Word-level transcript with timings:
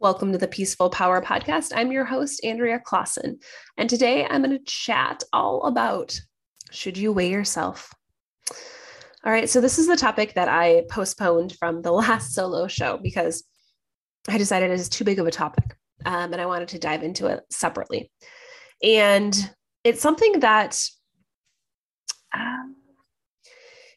Welcome 0.00 0.30
to 0.30 0.38
the 0.38 0.46
Peaceful 0.46 0.90
Power 0.90 1.20
Podcast. 1.20 1.72
I'm 1.74 1.90
your 1.90 2.04
host, 2.04 2.44
Andrea 2.44 2.78
Clausen. 2.78 3.40
And 3.76 3.90
today 3.90 4.24
I'm 4.24 4.44
going 4.44 4.56
to 4.56 4.64
chat 4.64 5.24
all 5.32 5.64
about 5.64 6.16
should 6.70 6.96
you 6.96 7.10
weigh 7.10 7.32
yourself? 7.32 7.92
All 9.24 9.32
right. 9.32 9.50
So, 9.50 9.60
this 9.60 9.76
is 9.76 9.88
the 9.88 9.96
topic 9.96 10.34
that 10.34 10.46
I 10.46 10.84
postponed 10.88 11.56
from 11.58 11.82
the 11.82 11.90
last 11.92 12.32
solo 12.32 12.68
show 12.68 12.96
because 13.02 13.42
I 14.28 14.38
decided 14.38 14.70
it 14.70 14.74
is 14.74 14.88
too 14.88 15.02
big 15.02 15.18
of 15.18 15.26
a 15.26 15.32
topic 15.32 15.74
um, 16.06 16.32
and 16.32 16.40
I 16.40 16.46
wanted 16.46 16.68
to 16.68 16.78
dive 16.78 17.02
into 17.02 17.26
it 17.26 17.40
separately. 17.50 18.08
And 18.84 19.34
it's 19.82 20.00
something 20.00 20.38
that 20.40 20.80
um, 22.32 22.76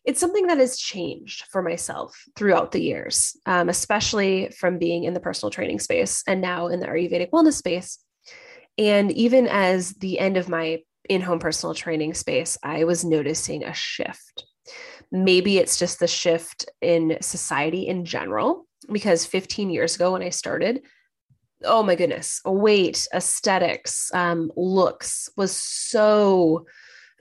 it's 0.06 0.20
something 0.20 0.48
that 0.48 0.58
has 0.58 0.78
changed 0.78 1.46
for 1.52 1.62
myself 1.62 2.24
throughout 2.36 2.72
the 2.72 2.82
years, 2.82 3.38
um, 3.46 3.70
especially 3.70 4.52
from 4.58 4.80
being 4.80 5.04
in 5.04 5.14
the 5.14 5.20
personal 5.20 5.52
training 5.52 5.80
space 5.80 6.24
and 6.28 6.42
now 6.42 6.68
in 6.68 6.80
the 6.80 6.88
Ayurvedic 6.88 7.30
wellness 7.30 7.54
space. 7.54 8.00
And 8.78 9.12
even 9.12 9.48
as 9.48 9.94
the 9.94 10.18
end 10.20 10.38
of 10.38 10.50
my 10.50 10.82
in 11.10 11.22
home 11.22 11.40
personal 11.40 11.76
training 11.76 12.14
space, 12.14 12.58
I 12.64 12.84
was 12.84 13.06
noticing 13.06 13.64
a 13.64 13.74
shift. 13.74 14.46
Maybe 15.12 15.58
it's 15.58 15.78
just 15.78 16.00
the 16.00 16.08
shift 16.08 16.70
in 16.82 17.18
society 17.22 17.88
in 17.88 18.06
general, 18.06 18.66
because 18.92 19.26
15 19.26 19.70
years 19.70 19.96
ago 19.96 20.14
when 20.14 20.24
I 20.24 20.30
started, 20.30 20.82
oh 21.64 21.84
my 21.84 21.96
goodness, 21.96 22.42
weight, 22.46 23.08
aesthetics, 23.14 24.12
um, 24.14 24.52
looks 24.56 25.30
was 25.36 25.56
so 25.56 26.66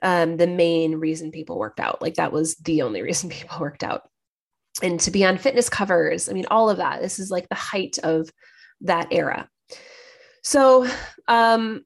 um, 0.01 0.37
the 0.37 0.47
main 0.47 0.95
reason 0.95 1.31
people 1.31 1.57
worked 1.57 1.79
out. 1.79 2.01
Like 2.01 2.15
that 2.15 2.31
was 2.31 2.55
the 2.55 2.81
only 2.81 3.01
reason 3.03 3.29
people 3.29 3.59
worked 3.59 3.83
out. 3.83 4.03
And 4.81 4.99
to 5.01 5.11
be 5.11 5.25
on 5.25 5.37
fitness 5.37 5.69
covers, 5.69 6.29
I 6.29 6.33
mean, 6.33 6.45
all 6.49 6.69
of 6.69 6.77
that. 6.77 7.01
This 7.01 7.19
is 7.19 7.29
like 7.29 7.49
the 7.49 7.55
height 7.55 7.97
of 8.03 8.29
that 8.81 9.09
era. 9.11 9.49
So 10.43 10.87
um, 11.27 11.83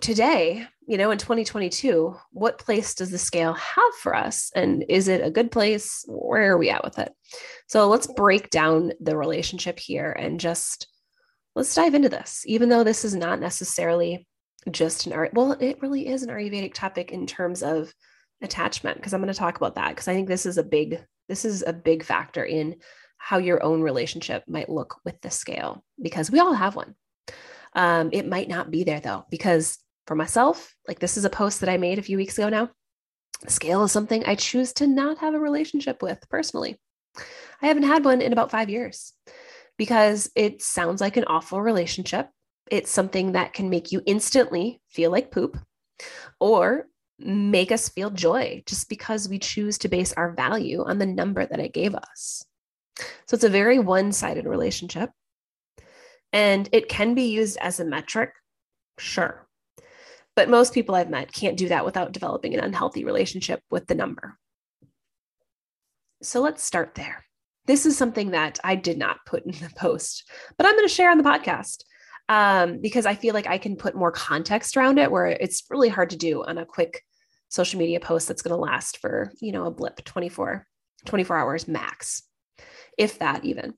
today, 0.00 0.66
you 0.86 0.98
know, 0.98 1.10
in 1.10 1.18
2022, 1.18 2.16
what 2.30 2.58
place 2.58 2.94
does 2.94 3.10
the 3.10 3.18
scale 3.18 3.54
have 3.54 3.94
for 4.00 4.14
us? 4.14 4.50
And 4.54 4.84
is 4.88 5.08
it 5.08 5.24
a 5.24 5.30
good 5.30 5.50
place? 5.50 6.04
Where 6.08 6.52
are 6.52 6.58
we 6.58 6.70
at 6.70 6.84
with 6.84 6.98
it? 6.98 7.12
So 7.66 7.88
let's 7.88 8.06
break 8.06 8.50
down 8.50 8.92
the 9.00 9.16
relationship 9.16 9.78
here 9.78 10.12
and 10.12 10.40
just 10.40 10.86
let's 11.54 11.74
dive 11.74 11.94
into 11.94 12.08
this, 12.08 12.44
even 12.46 12.68
though 12.68 12.84
this 12.84 13.04
is 13.04 13.14
not 13.14 13.40
necessarily 13.40 14.26
just 14.70 15.06
an 15.06 15.12
art. 15.12 15.34
Well, 15.34 15.52
it 15.52 15.82
really 15.82 16.08
is 16.08 16.22
an 16.22 16.28
Ayurvedic 16.28 16.74
topic 16.74 17.12
in 17.12 17.26
terms 17.26 17.62
of 17.62 17.92
attachment, 18.42 18.96
because 18.96 19.14
I'm 19.14 19.20
going 19.20 19.32
to 19.32 19.38
talk 19.38 19.56
about 19.56 19.76
that 19.76 19.90
because 19.90 20.08
I 20.08 20.14
think 20.14 20.28
this 20.28 20.46
is 20.46 20.58
a 20.58 20.62
big 20.62 21.04
this 21.28 21.44
is 21.44 21.62
a 21.66 21.72
big 21.72 22.04
factor 22.04 22.44
in 22.44 22.76
how 23.16 23.38
your 23.38 23.62
own 23.62 23.82
relationship 23.82 24.42
might 24.48 24.68
look 24.68 24.96
with 25.04 25.20
the 25.20 25.30
scale 25.30 25.84
because 26.00 26.30
we 26.30 26.40
all 26.40 26.52
have 26.52 26.74
one. 26.74 26.94
Um, 27.74 28.10
it 28.12 28.26
might 28.26 28.48
not 28.48 28.70
be 28.70 28.84
there 28.84 29.00
though, 29.00 29.24
because 29.30 29.78
for 30.06 30.16
myself, 30.16 30.74
like 30.88 30.98
this 30.98 31.16
is 31.16 31.24
a 31.24 31.30
post 31.30 31.60
that 31.60 31.68
I 31.68 31.76
made 31.76 31.98
a 31.98 32.02
few 32.02 32.16
weeks 32.16 32.36
ago 32.36 32.48
now. 32.48 32.70
Scale 33.48 33.84
is 33.84 33.92
something 33.92 34.24
I 34.24 34.34
choose 34.34 34.72
to 34.74 34.86
not 34.86 35.18
have 35.18 35.34
a 35.34 35.38
relationship 35.38 36.02
with 36.02 36.28
personally. 36.28 36.80
I 37.60 37.66
haven't 37.68 37.84
had 37.84 38.04
one 38.04 38.20
in 38.20 38.32
about 38.32 38.50
five 38.50 38.68
years 38.68 39.12
because 39.78 40.30
it 40.34 40.62
sounds 40.62 41.00
like 41.00 41.16
an 41.16 41.24
awful 41.24 41.62
relationship 41.62 42.28
it's 42.70 42.90
something 42.90 43.32
that 43.32 43.52
can 43.52 43.70
make 43.70 43.92
you 43.92 44.02
instantly 44.06 44.80
feel 44.88 45.10
like 45.10 45.30
poop 45.30 45.58
or 46.40 46.86
make 47.18 47.70
us 47.70 47.88
feel 47.88 48.10
joy 48.10 48.62
just 48.66 48.88
because 48.88 49.28
we 49.28 49.38
choose 49.38 49.78
to 49.78 49.88
base 49.88 50.12
our 50.14 50.32
value 50.32 50.84
on 50.84 50.98
the 50.98 51.06
number 51.06 51.44
that 51.46 51.60
it 51.60 51.74
gave 51.74 51.94
us. 51.94 52.44
So 53.26 53.34
it's 53.34 53.44
a 53.44 53.48
very 53.48 53.78
one 53.78 54.12
sided 54.12 54.46
relationship. 54.46 55.10
And 56.32 56.68
it 56.72 56.88
can 56.88 57.14
be 57.14 57.24
used 57.24 57.58
as 57.58 57.78
a 57.78 57.84
metric, 57.84 58.30
sure. 58.98 59.46
But 60.34 60.48
most 60.48 60.72
people 60.72 60.94
I've 60.94 61.10
met 61.10 61.32
can't 61.32 61.58
do 61.58 61.68
that 61.68 61.84
without 61.84 62.12
developing 62.12 62.54
an 62.54 62.60
unhealthy 62.60 63.04
relationship 63.04 63.60
with 63.70 63.86
the 63.86 63.94
number. 63.94 64.38
So 66.22 66.40
let's 66.40 66.62
start 66.62 66.94
there. 66.94 67.24
This 67.66 67.84
is 67.84 67.98
something 67.98 68.30
that 68.30 68.58
I 68.64 68.76
did 68.76 68.96
not 68.96 69.18
put 69.26 69.44
in 69.44 69.52
the 69.52 69.70
post, 69.76 70.28
but 70.56 70.66
I'm 70.66 70.74
going 70.74 70.88
to 70.88 70.94
share 70.94 71.10
on 71.10 71.18
the 71.18 71.24
podcast 71.24 71.84
um, 72.32 72.78
because 72.80 73.04
I 73.04 73.14
feel 73.14 73.34
like 73.34 73.46
I 73.46 73.58
can 73.58 73.76
put 73.76 73.94
more 73.94 74.10
context 74.10 74.78
around 74.78 74.98
it 74.98 75.10
where 75.10 75.26
it's 75.26 75.64
really 75.68 75.90
hard 75.90 76.08
to 76.10 76.16
do 76.16 76.42
on 76.42 76.56
a 76.56 76.64
quick 76.64 77.02
social 77.50 77.78
media 77.78 78.00
post 78.00 78.26
that's 78.26 78.40
going 78.40 78.56
to 78.56 78.60
last 78.60 78.96
for, 78.96 79.30
you 79.42 79.52
know, 79.52 79.66
a 79.66 79.70
blip 79.70 80.02
24, 80.02 80.66
24 81.04 81.36
hours 81.36 81.68
max, 81.68 82.22
if 82.96 83.18
that 83.18 83.44
even. 83.44 83.74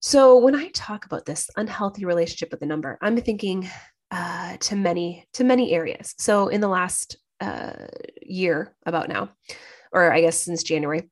So 0.00 0.38
when 0.38 0.56
I 0.56 0.70
talk 0.70 1.06
about 1.06 1.26
this 1.26 1.48
unhealthy 1.56 2.04
relationship 2.04 2.50
with 2.50 2.58
the 2.58 2.66
number, 2.66 2.98
I'm 3.00 3.16
thinking 3.18 3.70
uh, 4.10 4.56
to 4.56 4.74
many 4.74 5.24
to 5.34 5.44
many 5.44 5.72
areas. 5.72 6.16
So 6.18 6.48
in 6.48 6.60
the 6.60 6.66
last 6.66 7.18
uh, 7.40 7.86
year, 8.20 8.74
about 8.84 9.08
now, 9.08 9.28
or 9.92 10.10
I 10.12 10.22
guess 10.22 10.42
since 10.42 10.64
January, 10.64 11.08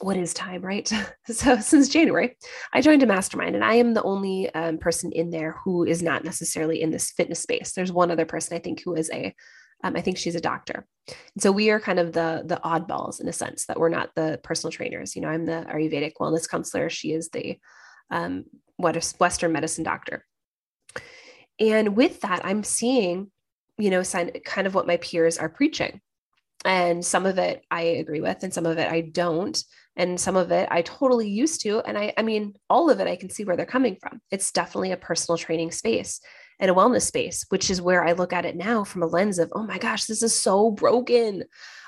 what 0.00 0.16
is 0.16 0.34
time, 0.34 0.62
right? 0.62 0.90
so 1.26 1.58
since 1.58 1.88
January, 1.88 2.36
I 2.72 2.80
joined 2.80 3.02
a 3.02 3.06
mastermind, 3.06 3.54
and 3.54 3.64
I 3.64 3.74
am 3.74 3.94
the 3.94 4.02
only 4.02 4.52
um, 4.54 4.78
person 4.78 5.12
in 5.12 5.30
there 5.30 5.56
who 5.64 5.84
is 5.84 6.02
not 6.02 6.24
necessarily 6.24 6.82
in 6.82 6.90
this 6.90 7.10
fitness 7.12 7.40
space. 7.40 7.72
There's 7.72 7.92
one 7.92 8.10
other 8.10 8.26
person 8.26 8.56
I 8.56 8.60
think 8.60 8.82
who 8.82 8.94
is 8.94 9.10
a, 9.10 9.34
um, 9.84 9.96
I 9.96 10.00
think 10.00 10.18
she's 10.18 10.34
a 10.34 10.40
doctor. 10.40 10.86
And 11.08 11.42
so 11.42 11.52
we 11.52 11.70
are 11.70 11.80
kind 11.80 11.98
of 11.98 12.12
the 12.12 12.42
the 12.44 12.60
oddballs 12.64 13.20
in 13.20 13.28
a 13.28 13.32
sense 13.32 13.66
that 13.66 13.78
we're 13.78 13.88
not 13.88 14.10
the 14.14 14.40
personal 14.42 14.72
trainers. 14.72 15.14
You 15.14 15.22
know, 15.22 15.28
I'm 15.28 15.46
the 15.46 15.66
Ayurvedic 15.68 16.14
wellness 16.20 16.48
counselor. 16.48 16.90
She 16.90 17.12
is 17.12 17.30
the 17.30 17.58
um, 18.10 18.44
what 18.76 18.96
is 18.96 19.14
Western 19.18 19.52
medicine 19.52 19.84
doctor. 19.84 20.24
And 21.58 21.96
with 21.96 22.20
that, 22.20 22.44
I'm 22.44 22.62
seeing, 22.62 23.30
you 23.78 23.90
know, 23.90 24.02
kind 24.02 24.66
of 24.66 24.74
what 24.74 24.86
my 24.86 24.98
peers 24.98 25.38
are 25.38 25.48
preaching. 25.48 26.00
And 26.64 27.04
some 27.04 27.26
of 27.26 27.38
it 27.38 27.64
I 27.70 27.82
agree 27.82 28.20
with, 28.20 28.42
and 28.42 28.52
some 28.52 28.66
of 28.66 28.78
it 28.78 28.90
I 28.90 29.00
don't 29.00 29.62
and 29.96 30.20
some 30.20 30.36
of 30.36 30.52
it 30.52 30.68
I 30.70 30.82
totally 30.82 31.28
used 31.28 31.62
to. 31.62 31.80
And 31.80 31.96
I, 31.96 32.12
I 32.16 32.22
mean, 32.22 32.54
all 32.68 32.90
of 32.90 33.00
it, 33.00 33.06
I 33.06 33.16
can 33.16 33.30
see 33.30 33.44
where 33.44 33.56
they're 33.56 33.66
coming 33.66 33.96
from. 34.00 34.20
It's 34.30 34.52
definitely 34.52 34.92
a 34.92 34.96
personal 34.96 35.38
training 35.38 35.72
space 35.72 36.20
and 36.58 36.70
a 36.70 36.74
wellness 36.74 37.02
space, 37.02 37.44
which 37.48 37.70
is 37.70 37.82
where 37.82 38.04
I 38.04 38.12
look 38.12 38.32
at 38.32 38.44
it 38.44 38.56
now 38.56 38.84
from 38.84 39.02
a 39.02 39.06
lens 39.06 39.38
of, 39.38 39.50
oh 39.54 39.64
my 39.64 39.78
gosh, 39.78 40.04
this 40.04 40.22
is 40.22 40.34
so 40.34 40.70
broken. 40.70 41.44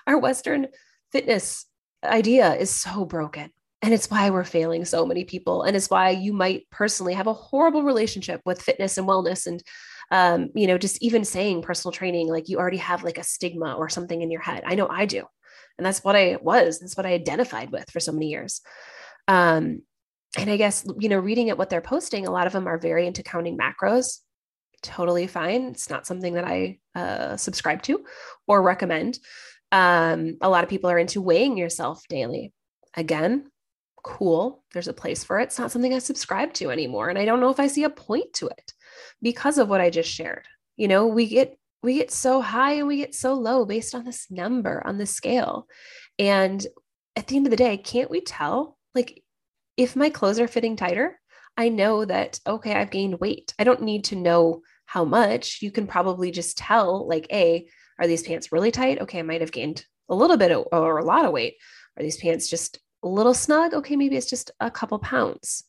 Our 0.07 0.19
Western 0.19 0.69
fitness 1.13 1.67
idea 2.05 2.55
is 2.55 2.71
so 2.71 3.05
broken. 3.05 3.51
And 3.81 3.95
it's 3.95 4.11
why 4.11 4.31
we're 4.31 4.45
failing 4.45 4.85
so 4.85 5.07
many 5.07 5.25
people. 5.25 5.63
And 5.63 5.77
it's 5.77 5.89
why 5.89 6.11
you 6.11 6.33
might 6.33 6.69
personally 6.71 7.15
have 7.15 7.29
a 7.29 7.33
horrible 7.33 7.83
relationship 7.83 8.41
with 8.45 8.61
fitness 8.61 8.99
and 8.99 9.07
wellness. 9.07 9.47
And, 9.47 9.63
um, 10.11 10.51
you 10.55 10.67
know, 10.67 10.79
just 10.79 11.01
even 11.01 11.25
saying 11.25 11.63
personal 11.63 11.93
training, 11.93 12.29
like 12.29 12.49
you 12.49 12.59
already 12.59 12.79
have 12.79 13.05
like 13.05 13.19
a 13.19 13.23
stigma 13.23 13.75
or 13.75 13.89
something 13.89 14.21
in 14.21 14.31
your 14.31 14.41
head. 14.41 14.65
I 14.67 14.75
know 14.75 14.89
I 14.89 15.07
do. 15.07 15.25
And 15.79 15.87
that's 15.87 16.05
what 16.05 16.17
I 16.17 16.37
was. 16.43 16.81
That's 16.81 16.97
what 16.97 17.07
I 17.07 17.13
identified 17.13 17.71
with 17.71 17.89
for 17.91 18.01
so 18.01 18.13
many 18.13 18.27
years. 18.27 18.61
Um, 19.29 19.83
and 20.37 20.51
I 20.51 20.57
guess, 20.57 20.87
you 20.99 21.09
know, 21.09 21.19
reading 21.19 21.51
at 21.51 21.57
what 21.57 21.71
they're 21.71 21.81
posting, 21.81 22.27
a 22.27 22.31
lot 22.31 22.47
of 22.47 22.53
them 22.53 22.67
are 22.67 22.79
very 22.79 23.07
into 23.07 23.23
counting 23.23 23.57
macros. 23.57 24.19
Totally 24.83 25.27
fine. 25.27 25.69
It's 25.69 25.89
not 25.89 26.07
something 26.07 26.35
that 26.35 26.45
I 26.45 26.79
uh, 26.95 27.37
subscribe 27.37 27.83
to 27.83 28.05
or 28.47 28.63
recommend. 28.63 29.19
Um, 29.73 30.37
a 30.41 30.49
lot 30.49 30.65
of 30.65 30.71
people 30.71 30.91
are 30.91 30.99
into 30.99 31.21
weighing 31.21 31.57
yourself 31.57 32.03
daily. 32.09 32.53
Again, 32.97 33.51
cool. 34.05 34.65
There's 34.73 34.89
a 34.89 34.93
place 34.93 35.25
for 35.25 35.41
it. 35.41 35.45
It's 35.45 35.59
not 35.59 35.71
something 35.71 35.93
I 35.95 35.99
subscribe 35.99 36.53
to 36.55 36.71
anymore. 36.71 37.09
And 37.09 37.19
I 37.19 37.25
don't 37.25 37.41
know 37.41 37.51
if 37.51 37.61
I 37.61 37.67
see 37.67 37.85
a 37.85 37.91
point 37.91 38.33
to 38.35 38.47
it 38.49 38.73
because 39.21 39.59
of 39.59 39.69
what 39.69 39.81
I 39.81 39.91
just 39.91 40.11
shared. 40.11 40.47
You 40.77 40.89
know, 40.89 41.07
we 41.07 41.27
get 41.27 41.58
we 41.83 41.95
get 41.95 42.11
so 42.11 42.41
high 42.41 42.75
and 42.75 42.87
we 42.87 42.97
get 42.97 43.15
so 43.15 43.35
low 43.35 43.65
based 43.65 43.95
on 43.95 44.05
this 44.05 44.31
number 44.31 44.85
on 44.87 44.99
the 44.99 45.07
scale. 45.07 45.67
And 46.19 46.65
at 47.15 47.27
the 47.27 47.37
end 47.37 47.47
of 47.47 47.51
the 47.51 47.57
day, 47.57 47.77
can't 47.77 48.11
we 48.11 48.21
tell? 48.21 48.77
Like, 48.95 49.23
if 49.77 49.95
my 49.95 50.11
clothes 50.11 50.41
are 50.41 50.49
fitting 50.49 50.77
tighter, 50.77 51.21
I 51.57 51.69
know 51.69 52.05
that, 52.05 52.41
okay, 52.47 52.75
I've 52.75 52.91
gained 52.91 53.21
weight. 53.21 53.55
I 53.59 53.65
don't 53.65 53.83
need 53.83 54.05
to 54.05 54.17
know 54.17 54.63
how 54.87 55.05
much. 55.05 55.61
You 55.63 55.71
can 55.71 55.87
probably 55.87 56.31
just 56.31 56.59
tell, 56.59 57.07
like, 57.07 57.27
A, 57.33 57.69
are 57.99 58.07
these 58.07 58.23
pants 58.23 58.53
really 58.53 58.71
tight? 58.71 59.01
Okay, 59.01 59.19
I 59.19 59.23
might 59.23 59.41
have 59.41 59.53
gained 59.53 59.85
a 60.09 60.15
little 60.15 60.37
bit 60.37 60.51
of, 60.53 60.67
or 60.73 60.99
a 60.99 61.05
lot 61.05 61.25
of 61.25 61.33
weight. 61.33 61.55
Are 61.97 62.03
these 62.03 62.17
pants 62.17 62.49
just 62.49 62.79
a 63.03 63.09
little 63.09 63.35
snug? 63.35 63.75
Okay, 63.75 63.97
maybe 63.97 64.17
it's 64.17 64.31
just 64.31 64.51
a 64.61 64.71
couple 64.71 64.99
pounds. 64.99 65.65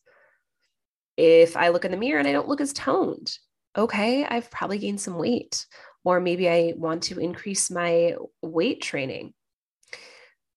If 1.17 1.57
I 1.57 1.69
look 1.69 1.85
in 1.85 1.91
the 1.91 1.97
mirror 1.97 2.19
and 2.19 2.27
I 2.27 2.31
don't 2.31 2.47
look 2.47 2.61
as 2.61 2.73
toned, 2.73 3.35
okay, 3.77 4.25
I've 4.25 4.49
probably 4.49 4.77
gained 4.77 5.01
some 5.01 5.17
weight 5.17 5.65
or 6.03 6.19
maybe 6.19 6.49
I 6.49 6.73
want 6.75 7.03
to 7.03 7.19
increase 7.19 7.69
my 7.69 8.15
weight 8.41 8.81
training. 8.81 9.33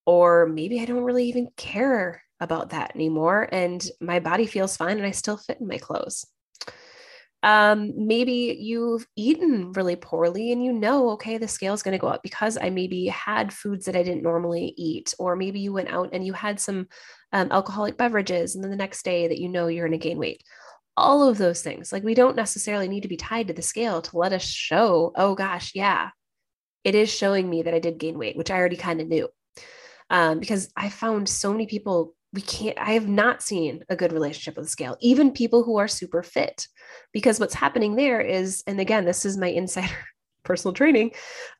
Or 0.05 0.47
maybe 0.47 0.81
I 0.81 0.85
don't 0.85 1.03
really 1.03 1.29
even 1.29 1.47
care 1.55 2.21
about 2.39 2.71
that 2.71 2.93
anymore 2.93 3.47
and 3.51 3.85
my 4.01 4.19
body 4.19 4.45
feels 4.45 4.75
fine 4.75 4.97
and 4.97 5.05
I 5.05 5.11
still 5.11 5.37
fit 5.37 5.61
in 5.61 5.67
my 5.67 5.77
clothes. 5.77 6.25
Um, 7.43 7.91
maybe 7.97 8.57
you've 8.57 9.05
eaten 9.17 9.73
really 9.73 9.97
poorly 9.97 10.53
and 10.53 10.63
you 10.63 10.71
know, 10.71 11.09
okay, 11.11 11.37
the 11.37 11.47
scale 11.47 11.73
is 11.73 11.83
going 11.83 11.91
to 11.91 12.01
go 12.01 12.07
up 12.07 12.23
because 12.23 12.57
I 12.57 12.69
maybe 12.69 13.07
had 13.07 13.51
foods 13.51 13.85
that 13.85 13.97
I 13.97 14.03
didn't 14.03 14.23
normally 14.23 14.73
eat, 14.77 15.13
or 15.19 15.35
maybe 15.35 15.59
you 15.59 15.73
went 15.73 15.89
out 15.89 16.09
and 16.13 16.25
you 16.25 16.31
had 16.31 16.57
some 16.57 16.87
um, 17.33 17.51
alcoholic 17.51 17.97
beverages, 17.97 18.55
and 18.55 18.63
then 18.63 18.71
the 18.71 18.77
next 18.77 19.03
day 19.03 19.27
that 19.27 19.39
you 19.39 19.49
know 19.49 19.67
you're 19.67 19.87
going 19.87 19.99
to 19.99 20.07
gain 20.07 20.17
weight. 20.17 20.41
All 20.95 21.27
of 21.27 21.37
those 21.37 21.61
things. 21.61 21.91
Like 21.91 22.03
we 22.03 22.13
don't 22.13 22.35
necessarily 22.35 22.87
need 22.87 23.03
to 23.03 23.07
be 23.07 23.17
tied 23.17 23.47
to 23.47 23.53
the 23.53 23.61
scale 23.61 24.01
to 24.01 24.17
let 24.17 24.33
us 24.33 24.43
show, 24.43 25.11
oh 25.15 25.35
gosh, 25.35 25.71
yeah, 25.73 26.09
it 26.83 26.95
is 26.95 27.13
showing 27.13 27.49
me 27.49 27.63
that 27.63 27.73
I 27.73 27.79
did 27.79 27.97
gain 27.97 28.17
weight, 28.17 28.37
which 28.37 28.51
I 28.51 28.57
already 28.57 28.75
kind 28.75 29.01
of 29.01 29.07
knew. 29.07 29.27
Um, 30.09 30.39
because 30.39 30.69
I 30.75 30.89
found 30.89 31.27
so 31.27 31.51
many 31.51 31.65
people, 31.65 32.13
we 32.33 32.41
can't, 32.41 32.77
I 32.77 32.91
have 32.91 33.07
not 33.07 33.41
seen 33.41 33.83
a 33.89 33.95
good 33.95 34.11
relationship 34.11 34.55
with 34.55 34.65
the 34.65 34.71
scale, 34.71 34.97
even 34.99 35.31
people 35.31 35.63
who 35.63 35.77
are 35.77 35.87
super 35.87 36.23
fit. 36.23 36.67
Because 37.11 37.39
what's 37.39 37.53
happening 37.53 37.95
there 37.95 38.21
is, 38.21 38.63
and 38.67 38.79
again, 38.79 39.05
this 39.05 39.25
is 39.25 39.37
my 39.37 39.47
insider 39.49 39.95
personal 40.43 40.73
training, 40.73 41.11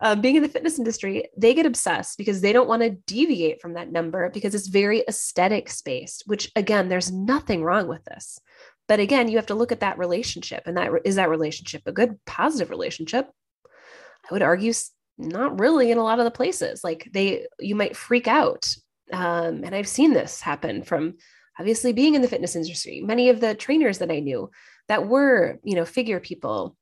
um, 0.02 0.22
being 0.22 0.36
in 0.36 0.44
the 0.44 0.50
fitness 0.50 0.78
industry, 0.78 1.30
they 1.38 1.54
get 1.54 1.66
obsessed 1.66 2.18
because 2.18 2.42
they 2.42 2.54
don't 2.54 2.68
want 2.68 2.82
to 2.82 2.92
deviate 3.08 3.62
from 3.62 3.74
that 3.74 3.92
number 3.92 4.30
because 4.30 4.54
it's 4.54 4.68
very 4.68 5.04
aesthetic 5.08 5.72
based, 5.86 6.24
which 6.26 6.52
again, 6.56 6.90
there's 6.90 7.12
nothing 7.12 7.64
wrong 7.64 7.88
with 7.88 8.04
this. 8.06 8.40
But 8.88 9.00
again, 9.00 9.30
you 9.30 9.38
have 9.38 9.48
to 9.48 9.56
look 9.56 9.72
at 9.72 9.80
that 9.80 9.98
relationship 9.98 10.64
and 10.66 10.78
that 10.78 10.92
is 11.06 11.16
that 11.16 11.30
relationship 11.30 11.84
a 11.86 11.92
good 11.92 12.20
positive 12.26 12.70
relationship? 12.70 13.30
I 13.66 14.34
would 14.34 14.42
argue 14.42 14.74
not 15.18 15.60
really 15.60 15.92
in 15.92 15.98
a 15.98 16.04
lot 16.04 16.20
of 16.20 16.26
the 16.26 16.32
places. 16.32 16.84
Like 16.84 17.10
they, 17.14 17.48
you 17.60 17.76
might 17.76 17.96
freak 17.96 18.28
out. 18.28 18.74
Um, 19.12 19.64
and 19.64 19.76
I've 19.76 19.88
seen 19.88 20.14
this 20.14 20.42
happen 20.42 20.84
from 20.84 21.16
obviously 21.60 21.94
being 21.94 22.16
in 22.16 22.22
the 22.22 22.28
fitness 22.28 22.56
industry. 22.56 23.02
Many 23.02 23.30
of 23.30 23.40
the 23.40 23.54
trainers 23.54 24.00
that 24.00 24.12
I 24.12 24.20
knew 24.20 24.50
that 24.88 25.08
were, 25.08 25.60
you 25.64 25.76
know, 25.76 25.86
figure 25.86 26.20
people 26.20 26.76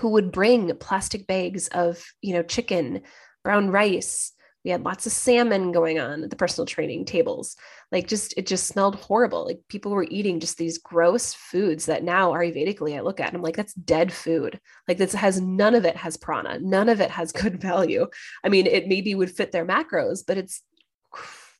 who 0.00 0.10
would 0.10 0.32
bring 0.32 0.74
plastic 0.76 1.26
bags 1.26 1.68
of, 1.68 2.04
you 2.20 2.34
know, 2.34 2.42
chicken, 2.42 3.02
brown 3.42 3.70
rice, 3.70 4.32
we 4.64 4.70
had 4.70 4.84
lots 4.84 5.06
of 5.06 5.12
salmon 5.12 5.72
going 5.72 5.98
on 5.98 6.24
at 6.24 6.30
the 6.30 6.36
personal 6.36 6.66
training 6.66 7.04
tables. 7.04 7.56
Like 7.92 8.08
just 8.08 8.34
it 8.36 8.46
just 8.46 8.66
smelled 8.66 8.96
horrible. 8.96 9.44
Like 9.44 9.60
people 9.68 9.92
were 9.92 10.06
eating 10.08 10.40
just 10.40 10.56
these 10.56 10.78
gross 10.78 11.34
foods 11.34 11.86
that 11.86 12.02
now 12.02 12.32
ayurvedically 12.32 12.96
i 12.96 13.00
look 13.00 13.20
at 13.20 13.28
and 13.28 13.36
i'm 13.36 13.42
like 13.42 13.56
that's 13.56 13.74
dead 13.74 14.12
food. 14.12 14.58
Like 14.88 14.98
this 14.98 15.12
has 15.12 15.40
none 15.40 15.74
of 15.74 15.84
it 15.84 15.96
has 15.96 16.16
prana. 16.16 16.58
None 16.60 16.88
of 16.88 17.00
it 17.00 17.10
has 17.10 17.32
good 17.42 17.60
value. 17.60 18.06
I 18.42 18.48
mean 18.48 18.66
it 18.66 18.88
maybe 18.88 19.14
would 19.14 19.30
fit 19.30 19.52
their 19.52 19.66
macros 19.66 20.22
but 20.26 20.38
it's 20.38 20.62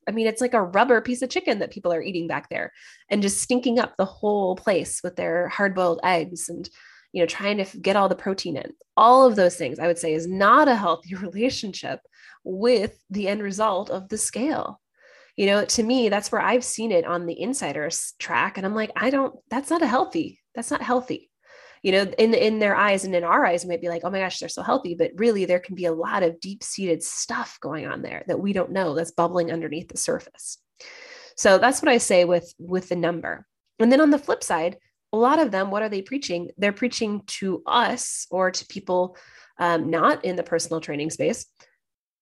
I 0.07 0.11
mean, 0.11 0.27
it's 0.27 0.43
like 0.43 0.53
a 0.53 0.63
rubber 0.63 1.01
piece 1.01 1.23
of 1.23 1.31
chicken 1.31 1.61
that 1.61 1.71
people 1.71 1.91
are 1.91 2.03
eating 2.03 2.27
back 2.27 2.51
there 2.51 2.75
and 3.09 3.23
just 3.23 3.41
stinking 3.41 3.79
up 3.79 3.97
the 3.97 4.05
whole 4.05 4.55
place 4.55 5.01
with 5.03 5.17
their 5.17 5.49
hard 5.49 5.75
boiled 5.75 6.01
eggs 6.05 6.51
and, 6.51 6.69
you 7.15 7.21
know, 7.21 7.27
trying 7.27 7.65
to 7.65 7.79
get 7.79 7.95
all 7.95 8.09
the 8.09 8.17
protein 8.17 8.57
in. 8.57 8.73
All 8.97 9.25
of 9.25 9.37
those 9.37 9.55
things 9.55 9.79
I 9.79 9.87
would 9.87 9.99
say 9.99 10.15
is 10.15 10.27
not 10.27 10.67
a 10.67 10.75
healthy 10.75 11.15
relationship 11.23 12.01
with 12.43 12.99
the 13.09 13.29
end 13.29 13.41
result 13.41 13.89
of 13.89 14.09
the 14.09 14.19
scale. 14.19 14.81
You 15.37 15.47
know, 15.47 15.65
to 15.65 15.83
me, 15.83 16.09
that's 16.09 16.33
where 16.33 16.41
I've 16.41 16.65
seen 16.65 16.91
it 16.91 17.05
on 17.05 17.27
the 17.27 17.41
insiders 17.41 18.15
track. 18.19 18.57
And 18.57 18.67
I'm 18.67 18.75
like, 18.75 18.91
I 18.97 19.11
don't, 19.11 19.35
that's 19.49 19.71
not 19.71 19.83
a 19.83 19.87
healthy, 19.87 20.41
that's 20.57 20.73
not 20.73 20.83
healthy. 20.83 21.31
You 21.85 21.93
know, 21.93 22.03
in 22.19 22.35
in 22.35 22.59
their 22.59 22.75
eyes 22.75 23.05
and 23.05 23.15
in 23.15 23.25
our 23.25 23.45
eyes, 23.45 23.63
we 23.63 23.69
might 23.69 23.83
be 23.83 23.91
like, 23.91 24.03
oh 24.05 24.11
my 24.11 24.19
gosh, 24.19 24.41
they're 24.41 24.49
so 24.49 24.63
healthy. 24.63 24.95
But 24.95 25.13
really, 25.17 25.45
there 25.45 25.61
can 25.61 25.75
be 25.75 25.85
a 25.85 25.93
lot 25.93 26.23
of 26.23 26.41
deep-seated 26.41 27.03
stuff 27.03 27.59
going 27.61 27.87
on 27.87 28.01
there 28.01 28.25
that 28.27 28.41
we 28.41 28.55
don't 28.55 28.73
know 28.73 28.95
that's 28.95 29.11
bubbling 29.11 29.53
underneath 29.53 29.89
the 29.89 29.99
surface. 29.99 30.59
So 31.37 31.59
that's 31.59 31.83
what 31.83 31.91
I 31.91 31.99
say 31.99 32.25
with 32.25 32.55
with 32.59 32.89
the 32.89 32.97
number. 32.97 33.47
And 33.79 33.93
then 33.93 34.01
on 34.01 34.11
the 34.11 34.19
flip 34.19 34.43
side, 34.43 34.79
a 35.15 35.17
lot 35.17 35.39
of 35.39 35.51
them, 35.51 35.71
what 35.71 35.83
are 35.83 35.89
they 35.89 36.03
preaching? 36.03 36.51
They're 36.59 36.73
preaching 36.73 37.23
to 37.39 37.63
us 37.67 38.27
or 38.31 38.51
to 38.51 38.67
people 38.67 39.17
um, 39.59 39.91
not 39.91 40.25
in 40.25 40.37
the 40.37 40.43
personal 40.43 40.81
training 40.81 41.11
space 41.11 41.47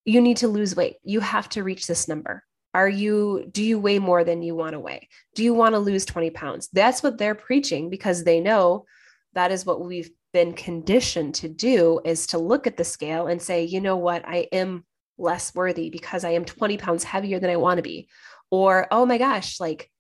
you 0.05 0.21
need 0.21 0.39
to 0.39 0.49
lose 0.49 0.77
weight. 0.77 0.97
You 1.05 1.21
have 1.21 1.49
to 1.51 1.63
reach 1.63 1.87
this 1.87 2.09
number. 2.09 2.45
Are 2.75 2.89
you, 2.89 3.49
do 3.51 3.63
you 3.63 3.79
weigh 3.79 3.99
more 3.99 4.25
than 4.25 4.43
you 4.43 4.55
want 4.55 4.73
to 4.73 4.81
weigh? 4.81 5.09
Do 5.35 5.45
you 5.45 5.55
want 5.55 5.75
to 5.75 5.79
lose 5.79 6.05
20 6.07 6.31
pounds? 6.31 6.69
That's 6.73 7.03
what 7.03 7.19
they're 7.19 7.35
preaching 7.35 7.91
because 7.91 8.25
they 8.25 8.41
know 8.41 8.87
that 9.35 9.53
is 9.53 9.67
what 9.67 9.85
we've 9.85 10.11
been 10.33 10.55
conditioned 10.55 11.35
to 11.37 11.49
do 11.49 12.01
is 12.05 12.29
to 12.29 12.39
look 12.39 12.67
at 12.67 12.77
the 12.77 12.85
scale 12.85 13.27
and 13.27 13.41
say, 13.41 13.65
you 13.65 13.81
know 13.81 13.97
what, 13.97 14.27
I 14.27 14.49
am 14.53 14.85
less 15.19 15.55
worthy 15.55 15.91
because 15.91 16.25
I 16.25 16.31
am 16.31 16.45
20 16.45 16.79
pounds 16.79 17.05
heavier 17.05 17.39
than 17.39 17.51
I 17.51 17.57
want 17.57 17.79
to 17.79 17.83
be. 17.83 18.09
Or, 18.51 18.87
oh 18.91 19.05
my 19.05 19.19
gosh, 19.19 19.61
like, 19.61 19.91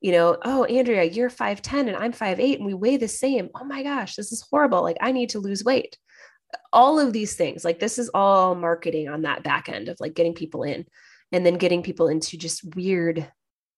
you 0.00 0.12
know, 0.12 0.36
oh, 0.44 0.64
Andrea, 0.64 1.04
you're 1.04 1.30
5'10 1.30 1.88
and 1.88 1.96
I'm 1.96 2.12
5'8 2.12 2.56
and 2.56 2.66
we 2.66 2.74
weigh 2.74 2.96
the 2.96 3.08
same. 3.08 3.50
Oh 3.54 3.64
my 3.64 3.82
gosh, 3.82 4.16
this 4.16 4.32
is 4.32 4.46
horrible. 4.50 4.82
Like, 4.82 4.96
I 5.00 5.12
need 5.12 5.30
to 5.30 5.40
lose 5.40 5.64
weight 5.64 5.96
all 6.72 6.98
of 6.98 7.12
these 7.12 7.34
things 7.34 7.64
like 7.64 7.78
this 7.78 7.98
is 7.98 8.10
all 8.14 8.54
marketing 8.54 9.08
on 9.08 9.22
that 9.22 9.42
back 9.42 9.68
end 9.68 9.88
of 9.88 9.98
like 10.00 10.14
getting 10.14 10.34
people 10.34 10.62
in 10.62 10.84
and 11.32 11.44
then 11.44 11.54
getting 11.54 11.82
people 11.82 12.08
into 12.08 12.36
just 12.36 12.74
weird 12.74 13.30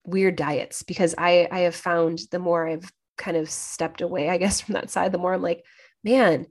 weird 0.04 0.36
diets 0.36 0.82
because 0.82 1.14
i 1.19 1.48
i 1.50 1.60
have 1.60 1.74
found 1.74 2.20
the 2.30 2.38
more 2.38 2.66
i've 2.66 2.90
kind 3.16 3.36
of 3.36 3.48
stepped 3.48 4.00
away 4.00 4.28
i 4.28 4.36
guess 4.36 4.60
from 4.62 4.74
that 4.74 4.90
side 4.90 5.12
the 5.12 5.19
more 5.19 5.34
i'm 5.34 5.42
like 5.42 5.64
man 6.04 6.46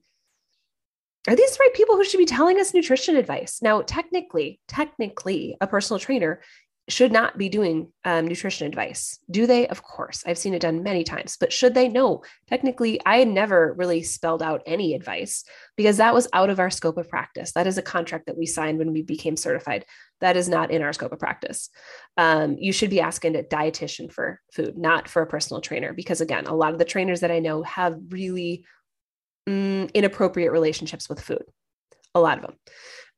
are 1.27 1.35
these 1.35 1.51
the 1.51 1.57
right 1.59 1.73
people 1.75 1.95
who 1.95 2.03
should 2.03 2.17
be 2.17 2.25
telling 2.25 2.59
us 2.59 2.73
nutrition 2.73 3.15
advice 3.15 3.59
now 3.61 3.81
technically 3.81 4.59
technically 4.67 5.57
a 5.61 5.67
personal 5.67 5.99
trainer 5.99 6.41
should 6.91 7.11
not 7.11 7.37
be 7.37 7.49
doing 7.49 7.91
um, 8.05 8.27
nutrition 8.27 8.67
advice. 8.67 9.19
Do 9.29 9.47
they? 9.47 9.67
Of 9.67 9.83
course. 9.83 10.23
I've 10.25 10.37
seen 10.37 10.53
it 10.53 10.61
done 10.61 10.83
many 10.83 11.03
times, 11.03 11.37
but 11.39 11.53
should 11.53 11.73
they? 11.73 11.87
No. 11.87 12.23
Technically, 12.47 12.99
I 13.05 13.23
never 13.23 13.73
really 13.77 14.03
spelled 14.03 14.43
out 14.43 14.61
any 14.65 14.93
advice 14.93 15.43
because 15.75 15.97
that 15.97 16.13
was 16.13 16.27
out 16.33 16.49
of 16.49 16.59
our 16.59 16.69
scope 16.69 16.97
of 16.97 17.09
practice. 17.09 17.53
That 17.53 17.67
is 17.67 17.77
a 17.77 17.81
contract 17.81 18.27
that 18.27 18.37
we 18.37 18.45
signed 18.45 18.77
when 18.77 18.93
we 18.93 19.01
became 19.01 19.37
certified. 19.37 19.85
That 20.19 20.37
is 20.37 20.49
not 20.49 20.71
in 20.71 20.81
our 20.81 20.93
scope 20.93 21.11
of 21.11 21.19
practice. 21.19 21.69
Um, 22.17 22.57
you 22.59 22.71
should 22.71 22.89
be 22.89 23.01
asking 23.01 23.35
a 23.35 23.43
dietitian 23.43 24.11
for 24.11 24.39
food, 24.53 24.77
not 24.77 25.07
for 25.07 25.21
a 25.21 25.27
personal 25.27 25.61
trainer, 25.61 25.93
because 25.93 26.21
again, 26.21 26.45
a 26.45 26.55
lot 26.55 26.73
of 26.73 26.79
the 26.79 26.85
trainers 26.85 27.21
that 27.21 27.31
I 27.31 27.39
know 27.39 27.63
have 27.63 27.97
really 28.09 28.65
mm, 29.47 29.91
inappropriate 29.93 30.51
relationships 30.51 31.09
with 31.09 31.21
food. 31.21 31.43
A 32.13 32.19
lot 32.19 32.37
of 32.37 32.43
them 32.43 32.55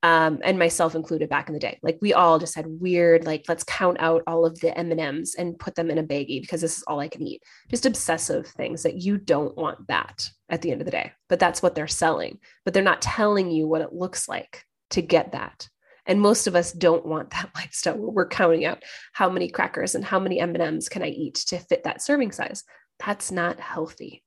um, 0.03 0.39
and 0.43 0.59
myself 0.59 0.95
included 0.95 1.29
back 1.29 1.47
in 1.47 1.53
the 1.53 1.59
day. 1.59 1.79
Like 1.81 1.97
we 2.01 2.13
all 2.13 2.37
just 2.37 2.55
had 2.55 2.65
weird, 2.67 3.25
like 3.25 3.45
let's 3.47 3.63
count 3.63 3.97
out 4.01 4.21
all 4.27 4.45
of 4.45 4.59
the 4.59 4.77
M 4.77 4.91
and 4.91 4.99
M's 4.99 5.35
and 5.35 5.57
put 5.57 5.75
them 5.75 5.89
in 5.89 5.97
a 5.97 6.03
baggie 6.03 6.41
because 6.41 6.59
this 6.59 6.77
is 6.77 6.83
all 6.83 6.99
I 6.99 7.07
can 7.07 7.25
eat. 7.25 7.41
Just 7.69 7.85
obsessive 7.85 8.45
things 8.45 8.83
that 8.83 9.01
you 9.01 9.17
don't 9.17 9.55
want 9.57 9.87
that 9.87 10.29
at 10.49 10.61
the 10.61 10.71
end 10.71 10.81
of 10.81 10.85
the 10.85 10.91
day. 10.91 11.13
But 11.29 11.39
that's 11.39 11.63
what 11.63 11.73
they're 11.73 11.87
selling. 11.87 12.39
But 12.65 12.73
they're 12.73 12.83
not 12.83 13.01
telling 13.01 13.49
you 13.49 13.65
what 13.65 13.81
it 13.81 13.93
looks 13.93 14.27
like 14.27 14.65
to 14.89 15.01
get 15.01 15.31
that. 15.31 15.69
And 16.05 16.19
most 16.19 16.47
of 16.47 16.55
us 16.55 16.73
don't 16.73 17.05
want 17.05 17.29
that 17.29 17.51
lifestyle 17.55 17.97
where 17.97 18.09
we're 18.09 18.27
counting 18.27 18.65
out 18.65 18.83
how 19.13 19.29
many 19.29 19.47
crackers 19.47 19.95
and 19.95 20.03
how 20.03 20.19
many 20.19 20.37
M 20.37 20.53
and 20.53 20.61
M's 20.61 20.89
can 20.89 21.01
I 21.01 21.07
eat 21.07 21.35
to 21.47 21.59
fit 21.59 21.85
that 21.85 22.01
serving 22.01 22.33
size. 22.33 22.65
That's 22.99 23.31
not 23.31 23.61
healthy. 23.61 24.21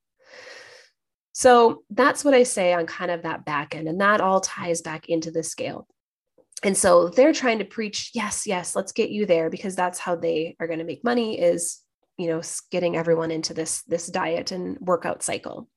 So 1.39 1.83
that's 1.91 2.25
what 2.25 2.33
I 2.33 2.45
say 2.45 2.73
on 2.73 2.87
kind 2.87 3.11
of 3.11 3.25
that 3.25 3.45
back 3.45 3.75
end. 3.75 3.89
And 3.89 4.01
that 4.01 4.23
all 4.23 4.41
ties 4.41 4.81
back 4.81 5.11
into 5.11 5.31
the 5.31 5.43
scale. 5.43 5.87
And 6.63 6.75
so 6.75 7.09
they're 7.09 7.35
trying 7.35 7.59
to 7.59 7.67
preach, 7.67 8.13
yes, 8.15 8.47
yes, 8.47 8.75
let's 8.75 8.93
get 8.93 9.11
you 9.11 9.27
there 9.27 9.51
because 9.51 9.77
that's 9.77 9.99
how 9.99 10.17
they 10.17 10.57
are 10.59 10.67
going 10.67 10.79
to 10.79 10.87
make 10.87 11.05
money 11.05 11.39
is, 11.39 11.83
you 12.17 12.29
know, 12.29 12.41
getting 12.71 12.97
everyone 12.97 13.31
into 13.31 13.53
this 13.53 13.83
this 13.83 14.07
diet 14.07 14.51
and 14.51 14.79
workout 14.81 15.23
cycle. 15.23 15.69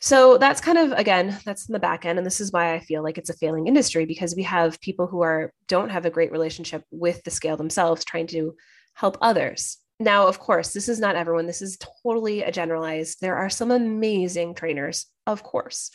So 0.00 0.36
that's 0.36 0.60
kind 0.60 0.76
of 0.76 0.92
again, 0.92 1.38
that's 1.46 1.66
in 1.66 1.72
the 1.72 1.78
back 1.78 2.04
end 2.04 2.18
and 2.18 2.26
this 2.26 2.38
is 2.38 2.52
why 2.52 2.74
I 2.74 2.80
feel 2.80 3.02
like 3.02 3.16
it's 3.16 3.30
a 3.30 3.38
failing 3.38 3.68
industry 3.68 4.04
because 4.04 4.36
we 4.36 4.42
have 4.42 4.78
people 4.82 5.06
who 5.06 5.22
are 5.22 5.54
don't 5.66 5.88
have 5.88 6.04
a 6.04 6.10
great 6.10 6.30
relationship 6.30 6.84
with 6.90 7.24
the 7.24 7.30
scale 7.30 7.56
themselves 7.56 8.04
trying 8.04 8.26
to 8.26 8.54
help 8.92 9.16
others. 9.22 9.78
Now, 10.02 10.26
of 10.26 10.40
course, 10.40 10.72
this 10.72 10.88
is 10.88 10.98
not 10.98 11.14
everyone. 11.14 11.46
This 11.46 11.62
is 11.62 11.78
totally 12.02 12.42
a 12.42 12.50
generalized. 12.50 13.20
There 13.20 13.36
are 13.36 13.48
some 13.48 13.70
amazing 13.70 14.54
trainers, 14.54 15.06
of 15.28 15.44
course. 15.44 15.92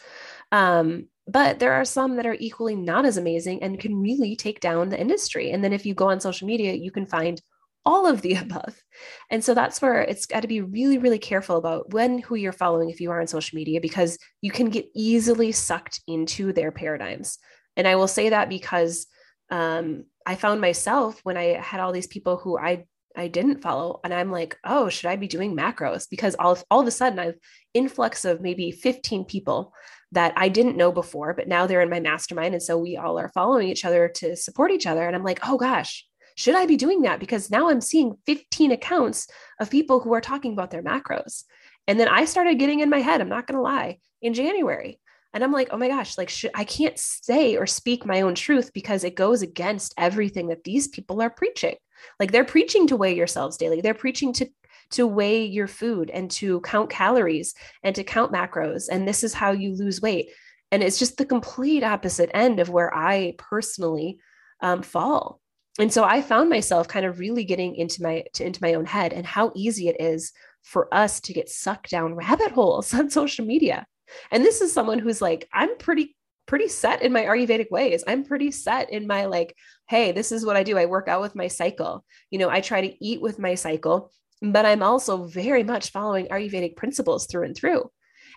Um, 0.52 1.08
but 1.28 1.60
there 1.60 1.74
are 1.74 1.84
some 1.84 2.16
that 2.16 2.26
are 2.26 2.38
equally 2.40 2.76
not 2.76 3.06
as 3.06 3.18
amazing 3.18 3.62
and 3.64 3.80
can 3.80 4.02
really 4.02 4.38
take 4.38 4.62
down 4.62 4.88
the 4.88 5.00
industry. 5.00 5.52
And 5.52 5.62
then 5.62 5.74
if 5.74 5.86
you 5.86 5.94
go 5.94 6.10
on 6.10 6.22
social 6.22 6.48
media, 6.48 6.74
you 6.74 6.90
can 6.90 7.06
find 7.06 7.42
all 7.86 8.08
of 8.08 8.22
the 8.22 8.36
above. 8.46 8.82
And 9.30 9.44
so 9.44 9.54
that's 9.54 9.82
where 9.82 10.02
it's 10.02 10.26
got 10.26 10.42
to 10.42 10.48
be 10.48 10.62
really, 10.62 11.00
really 11.00 11.20
careful 11.20 11.58
about 11.58 11.92
when 11.92 12.20
who 12.20 12.36
you're 12.36 12.54
following 12.54 12.90
if 12.90 13.02
you 13.02 13.12
are 13.12 13.20
on 13.20 13.28
social 13.28 13.58
media, 13.58 13.82
because 13.82 14.18
you 14.42 14.52
can 14.52 14.70
get 14.70 14.88
easily 14.96 15.52
sucked 15.52 16.00
into 16.08 16.54
their 16.54 16.72
paradigms. 16.72 17.40
And 17.76 17.86
I 17.86 17.98
will 17.98 18.08
say 18.08 18.30
that 18.30 18.48
because 18.48 19.06
um, 19.50 20.06
I 20.26 20.36
found 20.36 20.62
myself 20.62 21.20
when 21.24 21.36
I 21.36 21.60
had 21.60 21.82
all 21.82 21.92
these 21.92 22.08
people 22.08 22.38
who 22.38 22.58
I 22.58 22.86
I 23.18 23.28
didn't 23.28 23.62
follow. 23.62 24.00
And 24.04 24.14
I'm 24.14 24.32
like, 24.32 24.58
oh, 24.64 24.90
should 24.90 25.10
I 25.10 25.16
be 25.16 25.28
doing 25.28 25.56
macros? 25.56 26.08
Because 26.10 26.36
all, 26.36 26.58
all 26.70 26.82
of 26.82 26.88
a 26.88 26.92
sudden 26.92 27.20
I've 27.20 27.36
influx 27.74 28.24
of 28.26 28.42
maybe 28.42 28.72
15 28.72 29.26
people 29.26 29.74
that 30.12 30.34
I 30.38 30.50
didn't 30.50 30.78
know 30.78 30.92
before, 30.92 31.34
but 31.34 31.48
now 31.48 31.68
they're 31.68 31.82
in 31.82 31.90
my 31.90 32.00
mastermind. 32.00 32.54
And 32.54 32.64
so 32.64 32.78
we 32.78 32.96
all 32.96 33.20
are 33.20 33.30
following 33.30 33.68
each 33.68 33.84
other 33.84 34.08
to 34.16 34.36
support 34.36 34.72
each 34.72 34.88
other. 34.88 35.06
And 35.06 35.16
I'm 35.16 35.24
like, 35.24 35.40
oh 35.44 35.58
gosh, 35.58 36.06
should 36.36 36.56
I 36.56 36.66
be 36.66 36.78
doing 36.78 37.02
that? 37.02 37.20
Because 37.20 37.50
now 37.50 37.70
I'm 37.70 37.82
seeing 37.82 38.16
15 38.26 38.72
accounts 38.72 39.28
of 39.60 39.72
people 39.72 40.00
who 40.00 40.14
are 40.14 40.22
talking 40.22 40.54
about 40.54 40.72
their 40.72 40.84
macros. 40.84 41.44
And 41.88 42.00
then 42.00 42.08
I 42.08 42.26
started 42.26 42.60
getting 42.60 42.80
in 42.80 42.90
my 42.90 43.00
head, 43.00 43.22
I'm 43.22 43.30
not 43.30 43.48
going 43.48 43.58
to 43.58 43.62
lie, 43.62 43.98
in 44.22 44.34
January. 44.34 45.00
And 45.34 45.44
I'm 45.44 45.52
like, 45.52 45.70
oh 45.72 45.78
my 45.78 45.88
gosh, 45.88 46.18
like 46.18 46.30
should, 46.30 46.52
I 46.54 46.64
can't 46.64 46.98
say 46.98 47.58
or 47.58 47.68
speak 47.68 48.06
my 48.06 48.22
own 48.22 48.36
truth 48.36 48.72
because 48.74 49.04
it 49.04 49.16
goes 49.16 49.42
against 49.42 49.94
everything 49.98 50.48
that 50.48 50.64
these 50.64 50.88
people 50.88 51.22
are 51.22 51.30
preaching. 51.30 51.76
Like 52.20 52.32
they're 52.32 52.46
preaching 52.46 52.88
to 52.88 52.98
weigh 52.98 53.16
yourselves 53.16 53.58
daily. 53.58 53.82
They're 53.82 53.94
preaching 53.94 54.34
to 54.34 54.50
to 54.92 55.06
weigh 55.06 55.44
your 55.44 55.68
food 55.68 56.10
and 56.10 56.32
to 56.32 56.62
count 56.62 56.90
calories 56.90 57.54
and 57.84 57.96
to 57.96 58.04
count 58.04 58.32
macros. 58.32 58.88
And 58.90 59.08
this 59.08 59.24
is 59.24 59.34
how 59.34 59.52
you 59.52 59.76
lose 59.76 60.02
weight. 60.02 60.30
And 60.72 60.82
it's 60.82 61.00
just 61.00 61.18
the 61.18 61.26
complete 61.26 61.84
opposite 61.84 62.30
end 62.34 62.60
of 62.60 62.70
where 62.70 62.94
I 62.96 63.36
personally 63.38 64.20
um, 64.62 64.82
fall. 64.82 65.42
And 65.80 65.94
so 65.94 66.04
I 66.04 66.22
found 66.22 66.50
myself 66.50 66.88
kind 66.88 67.06
of 67.06 67.20
really 67.20 67.44
getting 67.44 67.76
into 67.76 68.02
my 68.02 68.24
to, 68.34 68.46
into 68.46 68.64
my 68.64 68.74
own 68.74 68.86
head 68.86 69.14
and 69.14 69.26
how 69.26 69.52
easy 69.56 69.88
it 69.88 69.98
is 70.00 70.34
for 70.64 70.94
us 70.94 71.20
to 71.22 71.34
get 71.34 71.50
sucked 71.50 71.90
down 71.90 72.16
rabbit 72.16 72.52
holes 72.52 72.94
on 72.94 73.10
social 73.10 73.46
media. 73.46 73.86
And 74.32 74.44
this 74.44 74.62
is 74.62 74.74
someone 74.74 75.00
who's 75.00 75.22
like, 75.22 75.48
I'm 75.54 75.78
pretty 75.78 76.17
pretty 76.48 76.68
set 76.68 77.02
in 77.02 77.14
my 77.14 77.24
Ayurvedic 77.24 77.70
ways. 77.70 78.04
I'm 78.08 78.24
pretty 78.24 78.52
set 78.52 78.90
in 78.90 79.06
my 79.06 79.26
like, 79.26 79.56
hey, 79.88 80.12
this 80.12 80.32
is 80.32 80.46
what 80.46 80.56
I 80.56 80.64
do. 80.64 80.78
I 80.78 80.86
work 80.86 81.08
out 81.08 81.22
with 81.22 81.36
my 81.36 81.48
cycle. 81.48 82.06
You 82.32 82.40
know, 82.40 82.50
I 82.50 82.62
try 82.62 82.82
to 82.82 83.06
eat 83.06 83.22
with 83.22 83.38
my 83.38 83.56
cycle, 83.56 84.12
but 84.42 84.66
I'm 84.66 84.82
also 84.82 85.26
very 85.26 85.64
much 85.64 85.92
following 85.92 86.28
Ayurvedic 86.28 86.76
principles 86.76 87.28
through 87.28 87.44
and 87.44 87.56
through. 87.56 87.92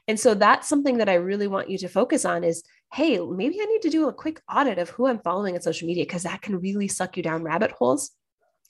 And 0.08 0.18
so 0.18 0.34
that's 0.34 0.68
something 0.68 0.98
that 0.98 1.08
I 1.08 1.14
really 1.14 1.46
want 1.46 1.70
you 1.70 1.78
to 1.78 1.88
focus 1.88 2.24
on 2.24 2.44
is 2.44 2.62
hey, 2.92 3.20
maybe 3.20 3.60
I 3.60 3.66
need 3.66 3.82
to 3.82 3.90
do 3.90 4.08
a 4.08 4.12
quick 4.12 4.40
audit 4.52 4.78
of 4.78 4.90
who 4.90 5.06
I'm 5.06 5.20
following 5.20 5.54
on 5.54 5.60
social 5.60 5.86
media 5.86 6.04
because 6.04 6.24
that 6.24 6.42
can 6.42 6.58
really 6.58 6.88
suck 6.88 7.16
you 7.16 7.22
down 7.22 7.44
rabbit 7.44 7.70
holes. 7.70 8.10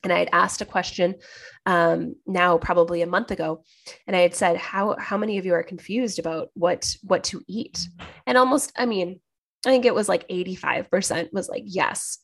And 0.02 0.12
I 0.12 0.18
had 0.18 0.28
asked 0.32 0.60
a 0.60 0.66
question 0.66 1.14
um, 1.66 2.16
now, 2.26 2.58
probably 2.58 3.02
a 3.02 3.06
month 3.06 3.30
ago, 3.30 3.64
and 4.06 4.16
I 4.16 4.20
had 4.20 4.34
said, 4.34 4.56
"How 4.56 4.96
how 4.98 5.18
many 5.18 5.36
of 5.36 5.44
you 5.44 5.52
are 5.52 5.62
confused 5.62 6.18
about 6.18 6.48
what 6.54 6.94
what 7.02 7.24
to 7.24 7.42
eat?" 7.46 7.86
And 8.26 8.38
almost, 8.38 8.72
I 8.76 8.86
mean, 8.86 9.20
I 9.66 9.70
think 9.70 9.84
it 9.84 9.94
was 9.94 10.08
like 10.08 10.24
eighty 10.28 10.54
five 10.54 10.90
percent 10.90 11.32
was 11.32 11.48
like 11.48 11.64
yes. 11.66 12.18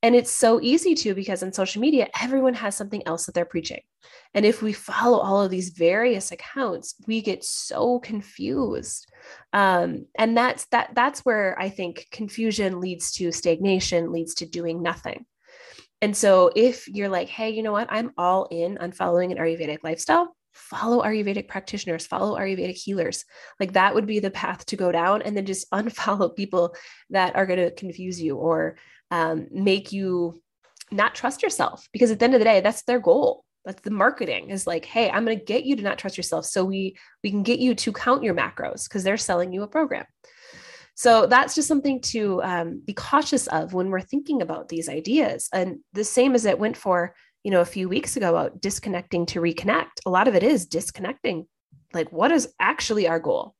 And 0.00 0.14
it's 0.14 0.30
so 0.30 0.60
easy 0.62 0.94
to 0.94 1.14
because 1.14 1.42
in 1.42 1.52
social 1.52 1.80
media, 1.80 2.06
everyone 2.20 2.54
has 2.54 2.76
something 2.76 3.02
else 3.04 3.26
that 3.26 3.34
they're 3.34 3.44
preaching. 3.44 3.80
And 4.32 4.46
if 4.46 4.62
we 4.62 4.72
follow 4.72 5.18
all 5.18 5.42
of 5.42 5.50
these 5.50 5.70
various 5.70 6.30
accounts, 6.30 6.94
we 7.08 7.20
get 7.20 7.42
so 7.42 7.98
confused. 7.98 9.10
Um, 9.52 10.06
and 10.16 10.36
that's 10.36 10.66
that 10.66 10.90
that's 10.94 11.20
where 11.20 11.60
I 11.60 11.68
think 11.68 12.06
confusion 12.12 12.80
leads 12.80 13.10
to 13.14 13.32
stagnation, 13.32 14.12
leads 14.12 14.34
to 14.34 14.46
doing 14.46 14.82
nothing. 14.82 15.26
And 16.00 16.16
so 16.16 16.52
if 16.54 16.86
you're 16.86 17.08
like, 17.08 17.28
hey, 17.28 17.50
you 17.50 17.64
know 17.64 17.72
what, 17.72 17.88
I'm 17.90 18.12
all 18.16 18.46
in 18.52 18.78
on 18.78 18.92
following 18.92 19.32
an 19.32 19.38
Ayurvedic 19.38 19.78
lifestyle, 19.82 20.32
follow 20.52 21.02
Ayurvedic 21.02 21.48
practitioners, 21.48 22.06
follow 22.06 22.38
Ayurvedic 22.38 22.76
healers. 22.76 23.24
Like 23.60 23.72
that 23.72 23.94
would 23.94 24.06
be 24.06 24.18
the 24.18 24.30
path 24.30 24.66
to 24.66 24.76
go 24.76 24.92
down. 24.92 25.22
And 25.22 25.36
then 25.36 25.46
just 25.46 25.70
unfollow 25.72 26.34
people 26.34 26.74
that 27.10 27.36
are 27.36 27.46
going 27.46 27.60
to 27.60 27.70
confuse 27.70 28.20
you 28.20 28.36
or 28.36 28.76
um, 29.10 29.48
make 29.50 29.92
you 29.92 30.40
not 30.90 31.14
trust 31.14 31.42
yourself 31.42 31.88
because 31.92 32.10
at 32.10 32.18
the 32.18 32.24
end 32.24 32.34
of 32.34 32.40
the 32.40 32.44
day 32.44 32.60
that's 32.60 32.82
their 32.82 33.00
goal 33.00 33.44
that's 33.64 33.82
the 33.82 33.90
marketing 33.90 34.50
is 34.50 34.66
like 34.66 34.84
hey 34.84 35.10
i'm 35.10 35.24
going 35.24 35.38
to 35.38 35.44
get 35.44 35.64
you 35.64 35.76
to 35.76 35.82
not 35.82 35.98
trust 35.98 36.16
yourself 36.16 36.44
so 36.44 36.64
we 36.64 36.96
we 37.22 37.30
can 37.30 37.42
get 37.42 37.58
you 37.58 37.74
to 37.74 37.92
count 37.92 38.22
your 38.22 38.34
macros 38.34 38.84
because 38.84 39.04
they're 39.04 39.16
selling 39.16 39.52
you 39.52 39.62
a 39.62 39.68
program 39.68 40.04
so 40.94 41.26
that's 41.26 41.54
just 41.54 41.68
something 41.68 42.00
to 42.00 42.42
um, 42.42 42.82
be 42.84 42.92
cautious 42.92 43.46
of 43.48 43.72
when 43.72 43.88
we're 43.88 44.00
thinking 44.00 44.42
about 44.42 44.68
these 44.68 44.88
ideas 44.88 45.48
and 45.52 45.78
the 45.92 46.02
same 46.02 46.34
as 46.34 46.44
it 46.44 46.58
went 46.58 46.76
for 46.76 47.14
you 47.48 47.52
know 47.52 47.62
a 47.62 47.74
few 47.76 47.88
weeks 47.88 48.14
ago 48.14 48.28
about 48.28 48.60
disconnecting 48.60 49.24
to 49.24 49.40
reconnect 49.40 50.04
a 50.04 50.10
lot 50.10 50.28
of 50.28 50.34
it 50.34 50.42
is 50.42 50.66
disconnecting 50.66 51.46
like 51.94 52.12
what 52.12 52.30
is 52.30 52.52
actually 52.60 53.08
our 53.08 53.18
goal 53.18 53.54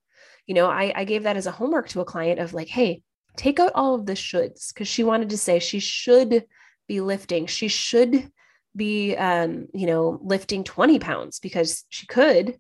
you 0.47 0.55
know 0.55 0.67
I, 0.67 0.93
I 0.95 1.05
gave 1.05 1.23
that 1.23 1.39
as 1.39 1.47
a 1.47 1.51
homework 1.51 1.89
to 1.91 2.03
a 2.03 2.05
client 2.05 2.39
of 2.39 2.53
like 2.53 2.69
hey 2.69 3.03
take 3.39 3.59
out 3.61 3.73
all 3.75 3.95
of 3.95 4.05
the 4.05 4.13
shoulds 4.13 4.75
because 4.75 4.89
she 4.89 5.05
wanted 5.05 5.31
to 5.31 5.39
say 5.39 5.59
she 5.59 5.79
should 5.79 6.45
be 6.89 7.01
lifting. 7.01 7.47
She 7.47 7.69
should 7.69 8.31
be, 8.77 9.17
um, 9.17 9.69
you 9.73 9.87
know, 9.87 10.19
lifting 10.23 10.65
20 10.65 10.99
pounds 10.99 11.39
because 11.39 11.85
she 11.89 12.07
could 12.07 12.51
a 12.51 12.55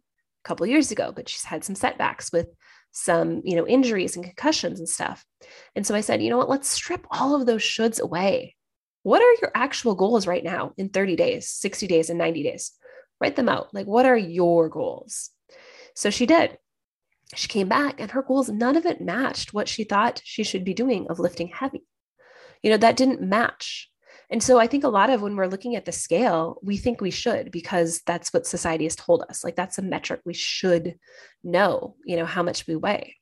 couple 0.45 0.67
years 0.67 0.91
ago, 0.91 1.13
but 1.15 1.29
she's 1.29 1.45
had 1.45 1.65
some 1.65 1.75
setbacks 1.75 2.33
with 2.33 2.49
some, 2.93 3.43
you 3.45 3.57
know, 3.57 3.67
injuries 3.67 4.17
and 4.17 4.25
concussions 4.25 4.79
and 4.79 4.89
stuff. 4.89 5.25
And 5.75 5.87
so 5.87 5.95
I 5.95 6.01
said, 6.01 6.23
you 6.23 6.31
know 6.31 6.39
what, 6.39 6.49
let's 6.49 6.69
strip 6.69 7.07
all 7.11 7.35
of 7.35 7.47
those 7.47 7.63
shoulds 7.63 8.01
away. 8.01 8.55
What 9.09 9.23
are 9.23 9.35
your 9.41 9.51
actual 9.55 9.95
goals 9.95 10.27
right 10.27 10.45
now 10.45 10.73
in 10.77 10.91
30 10.91 11.17
days, 11.17 11.49
60 11.49 11.87
days, 11.87 12.11
and 12.11 12.19
90 12.19 12.43
days? 12.43 12.73
Write 13.21 13.37
them 13.37 13.49
out. 13.49 13.73
Like, 13.73 13.87
what 13.87 14.07
are 14.07 14.17
your 14.17 14.69
goals? 14.69 15.31
So 15.95 16.11
she 16.11 16.27
did 16.27 16.59
she 17.35 17.49
came 17.49 17.69
back 17.69 18.01
and 18.01 18.11
her 18.11 18.23
goals, 18.23 18.49
none 18.49 18.77
of 18.77 18.87
it 18.87 19.01
matched 19.01 19.53
what 19.53 19.69
she 19.69 19.85
thought 19.85 20.23
she 20.25 20.43
should 20.43 20.65
be 20.65 20.75
doing 20.75 21.07
of 21.09 21.19
lifting 21.19 21.49
heavy. 21.49 21.85
You 22.63 22.71
know, 22.71 22.77
that 22.79 22.97
didn't 22.97 23.23
match. 23.23 23.91
And 24.31 24.43
so 24.43 24.59
I 24.59 24.67
think 24.67 24.85
a 24.85 24.89
lot 24.89 25.11
of 25.11 25.23
when 25.23 25.37
we're 25.37 25.47
looking 25.47 25.77
at 25.77 25.85
the 25.85 25.93
scale, 25.93 26.59
we 26.63 26.77
think 26.77 27.01
we 27.01 27.11
should 27.11 27.51
because 27.51 28.03
that's 28.07 28.33
what 28.33 28.47
society 28.47 28.85
has 28.85 28.97
told 28.97 29.25
us. 29.29 29.45
Like 29.45 29.57
that's 29.57 29.79
a 29.79 29.83
metric 29.83 30.21
we 30.25 30.35
should 30.35 30.97
know, 31.45 31.97
you 32.05 32.17
know, 32.17 32.27
how 32.27 32.43
much 32.43 32.67
we 32.67 32.77
weigh. 32.77 33.17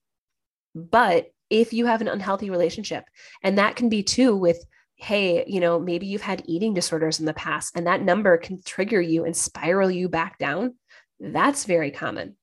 But 0.75 1.31
if 1.49 1.73
you 1.73 1.87
have 1.87 2.01
an 2.01 2.09
unhealthy 2.09 2.51
relationship, 2.51 3.05
and 3.43 3.59
that 3.59 3.77
can 3.77 3.89
be 3.89 4.03
too 4.03 4.37
with, 4.37 4.65
hey, 4.97 5.45
you 5.47 5.61
know, 5.61 5.79
maybe 5.79 6.07
you've 6.07 6.23
had 6.23 6.43
eating 6.47 6.75
disorders 6.75 7.21
in 7.21 7.27
the 7.27 7.35
past 7.35 7.77
and 7.77 7.87
that 7.87 8.03
number 8.03 8.37
can 8.39 8.61
trigger 8.63 9.01
you 9.01 9.25
and 9.25 9.37
spiral 9.37 9.91
you 9.91 10.09
back 10.09 10.39
down, 10.39 10.75
that's 11.21 11.65
very 11.65 11.91
common. 11.91 12.37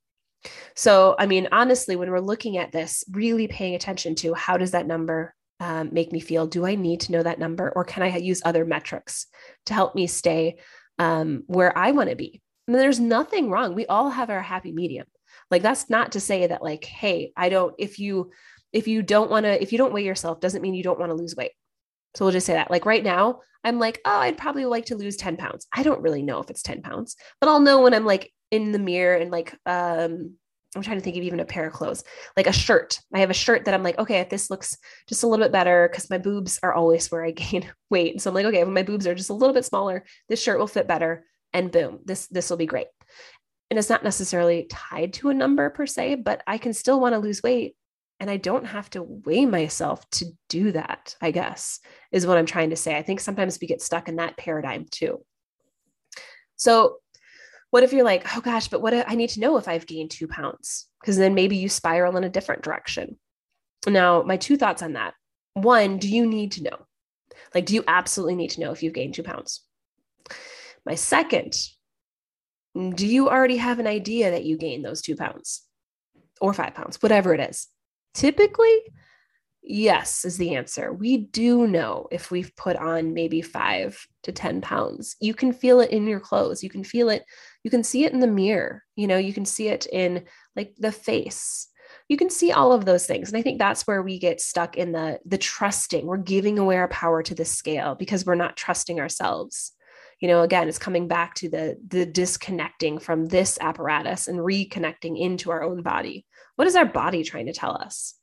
So, 0.76 1.16
I 1.18 1.26
mean, 1.26 1.48
honestly, 1.52 1.96
when 1.96 2.12
we're 2.12 2.20
looking 2.20 2.58
at 2.58 2.72
this, 2.72 3.04
really 3.12 3.48
paying 3.48 3.76
attention 3.76 4.16
to 4.16 4.34
how 4.34 4.58
does 4.58 4.72
that 4.72 4.88
number 4.88 5.34
um, 5.60 5.90
make 5.94 6.12
me 6.12 6.20
feel? 6.20 6.48
Do 6.48 6.66
I 6.66 6.76
need 6.76 7.02
to 7.02 7.12
know 7.12 7.24
that 7.24 7.40
number, 7.40 7.72
or 7.76 7.86
can 7.86 8.04
I 8.04 8.18
use 8.18 8.42
other 8.44 8.66
metrics 8.66 9.28
to 9.68 9.74
help 9.74 9.96
me 9.96 10.08
stay 10.08 10.58
um, 11.00 11.44
where 11.48 11.76
I 11.78 11.92
want 11.92 12.10
to 12.10 12.16
be? 12.16 12.42
Mean, 12.68 12.78
there's 12.78 13.00
nothing 13.00 13.50
wrong. 13.50 13.74
We 13.74 13.86
all 13.86 14.10
have 14.10 14.30
our 14.30 14.42
happy 14.42 14.72
medium. 14.72 15.08
Like 15.50 15.62
that's 15.62 15.90
not 15.90 16.14
to 16.14 16.20
say 16.20 16.48
that, 16.48 16.64
like, 16.64 16.84
hey, 16.86 17.32
I 17.36 17.50
don't. 17.50 17.74
If 17.78 18.00
you 18.00 18.32
if 18.72 18.88
you 18.88 19.02
don't 19.04 19.30
want 19.30 19.46
to, 19.46 19.62
if 19.62 19.72
you 19.72 19.78
don't 19.78 19.94
weigh 19.94 20.06
yourself, 20.06 20.40
doesn't 20.40 20.62
mean 20.62 20.74
you 20.74 20.84
don't 20.84 21.00
want 21.00 21.12
to 21.12 21.16
lose 21.16 21.36
weight. 21.36 21.52
So 22.16 22.26
we'll 22.26 22.32
just 22.32 22.46
say 22.46 22.54
that. 22.54 22.72
Like 22.72 22.86
right 22.86 23.04
now, 23.04 23.42
I'm 23.64 23.80
like, 23.80 24.02
oh, 24.06 24.20
I'd 24.20 24.38
probably 24.38 24.66
like 24.66 24.86
to 24.86 24.96
lose 24.96 25.16
10 25.16 25.38
pounds. 25.38 25.68
I 25.72 25.84
don't 25.84 26.02
really 26.02 26.22
know 26.22 26.40
if 26.40 26.50
it's 26.50 26.62
10 26.64 26.82
pounds, 26.82 27.16
but 27.40 27.50
I'll 27.50 27.60
know 27.60 27.82
when 27.82 27.94
I'm 27.94 28.06
like 28.06 28.32
in 28.52 28.72
the 28.72 28.80
mirror 28.80 29.16
and 29.16 29.32
like 29.32 29.56
um 29.66 30.36
I'm 30.76 30.82
trying 30.82 30.98
to 30.98 31.04
think 31.04 31.18
of 31.18 31.24
even 31.24 31.40
a 31.40 31.46
pair 31.46 31.68
of 31.68 31.74
clothes, 31.74 32.04
like 32.36 32.48
a 32.48 32.54
shirt. 32.54 33.00
I 33.14 33.20
have 33.20 33.30
a 33.30 33.34
shirt 33.34 33.66
that 33.66 33.74
I'm 33.74 33.84
like, 33.84 34.00
okay, 34.00 34.20
if 34.20 34.30
this 34.30 34.50
looks 34.50 34.78
just 35.08 35.24
a 35.24 35.28
little 35.28 35.46
bit 35.46 35.52
better, 35.52 35.88
because 35.88 36.10
my 36.10 36.18
boobs 36.18 36.60
are 36.64 36.74
always 36.74 37.12
where 37.12 37.24
I 37.24 37.32
gain 37.32 37.70
weight. 37.90 38.22
So 38.22 38.30
I'm 38.30 38.36
like, 38.36 38.46
okay, 38.48 38.64
when 38.64 38.74
my 38.74 38.84
boobs 38.84 39.08
are 39.08 39.16
just 39.16 39.30
a 39.30 39.36
little 39.36 39.54
bit 39.54 39.66
smaller, 39.66 40.04
this 40.30 40.42
shirt 40.42 40.60
will 40.60 40.68
fit 40.68 40.88
better. 40.88 41.26
And 41.54 41.72
boom, 41.72 42.00
this 42.06 42.28
this 42.28 42.50
will 42.50 42.58
be 42.58 42.66
great. 42.66 42.88
And 43.70 43.78
it's 43.78 43.90
not 43.90 44.04
necessarily 44.04 44.68
tied 44.70 45.14
to 45.14 45.30
a 45.30 45.34
number 45.34 45.70
per 45.70 45.86
se, 45.86 46.16
but 46.16 46.42
I 46.48 46.58
can 46.58 46.74
still 46.74 47.00
want 47.00 47.14
to 47.14 47.20
lose 47.20 47.44
weight. 47.44 47.76
And 48.24 48.32
I 48.32 48.38
don't 48.38 48.64
have 48.64 48.90
to 48.92 49.04
weigh 49.04 49.46
myself 49.46 50.10
to 50.12 50.28
do 50.48 50.72
that, 50.72 51.14
I 51.20 51.32
guess, 51.32 51.82
is 52.10 52.26
what 52.26 52.38
I'm 52.38 52.46
trying 52.46 52.70
to 52.70 52.78
say. 52.78 52.96
I 52.96 53.02
think 53.02 53.20
sometimes 53.20 53.60
we 53.60 53.68
get 53.68 53.82
stuck 53.82 54.08
in 54.08 54.16
that 54.16 54.38
paradigm 54.38 54.86
too. 54.90 55.26
So 56.56 57.00
what 57.70 57.84
if 57.84 57.92
you're 57.92 58.06
like, 58.06 58.26
oh 58.34 58.40
gosh, 58.40 58.70
but 58.70 58.82
what 58.82 58.94
I 58.94 59.16
need 59.16 59.32
to 59.32 59.42
know 59.42 59.58
if 59.58 59.68
I've 59.68 59.86
gained 59.86 60.10
two 60.10 60.30
pounds? 60.30 60.88
Because 61.02 61.18
then 61.18 61.34
maybe 61.34 61.58
you 61.58 61.68
spiral 61.68 62.16
in 62.16 62.24
a 62.24 62.30
different 62.30 62.62
direction. 62.62 63.20
Now, 63.86 64.24
my 64.24 64.38
two 64.38 64.56
thoughts 64.56 64.82
on 64.82 64.94
that. 64.94 65.16
One, 65.56 65.98
do 65.98 66.08
you 66.08 66.26
need 66.26 66.54
to 66.54 66.64
know? 66.64 66.78
Like, 67.54 67.66
do 67.66 67.76
you 67.76 67.84
absolutely 67.90 68.36
need 68.36 68.52
to 68.52 68.62
know 68.62 68.72
if 68.72 68.82
you've 68.82 68.94
gained 68.94 69.16
two 69.16 69.24
pounds? 69.24 69.66
My 70.86 70.96
second, 70.96 71.58
do 72.74 73.06
you 73.06 73.28
already 73.28 73.58
have 73.58 73.80
an 73.80 73.88
idea 73.88 74.32
that 74.32 74.46
you 74.46 74.56
gained 74.56 74.86
those 74.86 75.02
two 75.02 75.18
pounds 75.18 75.64
or 76.40 76.54
five 76.54 76.74
pounds, 76.74 77.02
whatever 77.02 77.34
it 77.34 77.42
is? 77.42 77.68
Typically, 78.14 78.82
Yes, 79.66 80.26
is 80.26 80.38
the 80.38 80.56
answer. 80.56 80.92
We 80.92 81.18
do 81.18 81.68
know 81.68 82.08
if 82.12 82.30
we've 82.30 82.54
put 82.58 82.76
on 82.76 83.14
maybe 83.14 83.42
five 83.42 84.06
to 84.24 84.34
10 84.34 84.60
pounds. 84.60 85.16
You 85.22 85.34
can 85.34 85.54
feel 85.54 85.80
it 85.80 85.90
in 85.90 86.06
your 86.06 86.20
clothes. 86.20 86.62
You 86.62 86.70
can 86.70 86.84
feel 86.84 87.08
it. 87.08 87.24
You 87.64 87.72
can 87.72 87.82
see 87.82 88.04
it 88.04 88.12
in 88.12 88.20
the 88.20 88.28
mirror. 88.28 88.84
You 88.98 89.08
know, 89.08 89.18
you 89.18 89.34
can 89.34 89.46
see 89.46 89.70
it 89.70 89.88
in 89.90 90.26
like 90.58 90.74
the 90.78 90.92
face. 90.92 91.70
You 92.10 92.18
can 92.18 92.30
see 92.30 92.52
all 92.52 92.74
of 92.74 92.84
those 92.84 93.06
things. 93.06 93.30
And 93.30 93.38
I 93.38 93.42
think 93.42 93.58
that's 93.58 93.88
where 93.88 94.04
we 94.04 94.20
get 94.20 94.42
stuck 94.42 94.76
in 94.76 94.92
the 94.92 95.20
the 95.26 95.38
trusting. 95.38 96.06
We're 96.06 96.18
giving 96.18 96.60
away 96.60 96.76
our 96.76 96.90
power 96.90 97.24
to 97.24 97.36
the 97.36 97.46
scale 97.46 97.96
because 97.96 98.26
we're 98.26 98.36
not 98.36 98.58
trusting 98.58 99.00
ourselves. 99.00 99.72
You 100.20 100.28
know, 100.28 100.42
again, 100.42 100.68
it's 100.68 100.78
coming 100.78 101.08
back 101.08 101.36
to 101.36 101.50
the 101.50 101.78
the 101.88 102.06
disconnecting 102.06 103.00
from 103.00 103.28
this 103.28 103.58
apparatus 103.62 104.28
and 104.28 104.40
reconnecting 104.40 105.18
into 105.18 105.52
our 105.52 105.64
own 105.64 105.84
body. 105.84 106.26
What 106.56 106.68
is 106.68 106.76
our 106.76 106.86
body 106.86 107.24
trying 107.24 107.48
to 107.48 107.54
tell 107.54 107.76
us? 107.76 108.16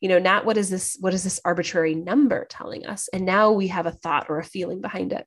you 0.00 0.08
know 0.08 0.18
not 0.18 0.44
what 0.44 0.56
is 0.56 0.70
this 0.70 0.96
what 1.00 1.14
is 1.14 1.24
this 1.24 1.40
arbitrary 1.44 1.94
number 1.94 2.46
telling 2.48 2.86
us 2.86 3.08
and 3.12 3.24
now 3.24 3.52
we 3.52 3.68
have 3.68 3.86
a 3.86 3.92
thought 3.92 4.26
or 4.28 4.38
a 4.38 4.44
feeling 4.44 4.80
behind 4.80 5.12
it 5.12 5.26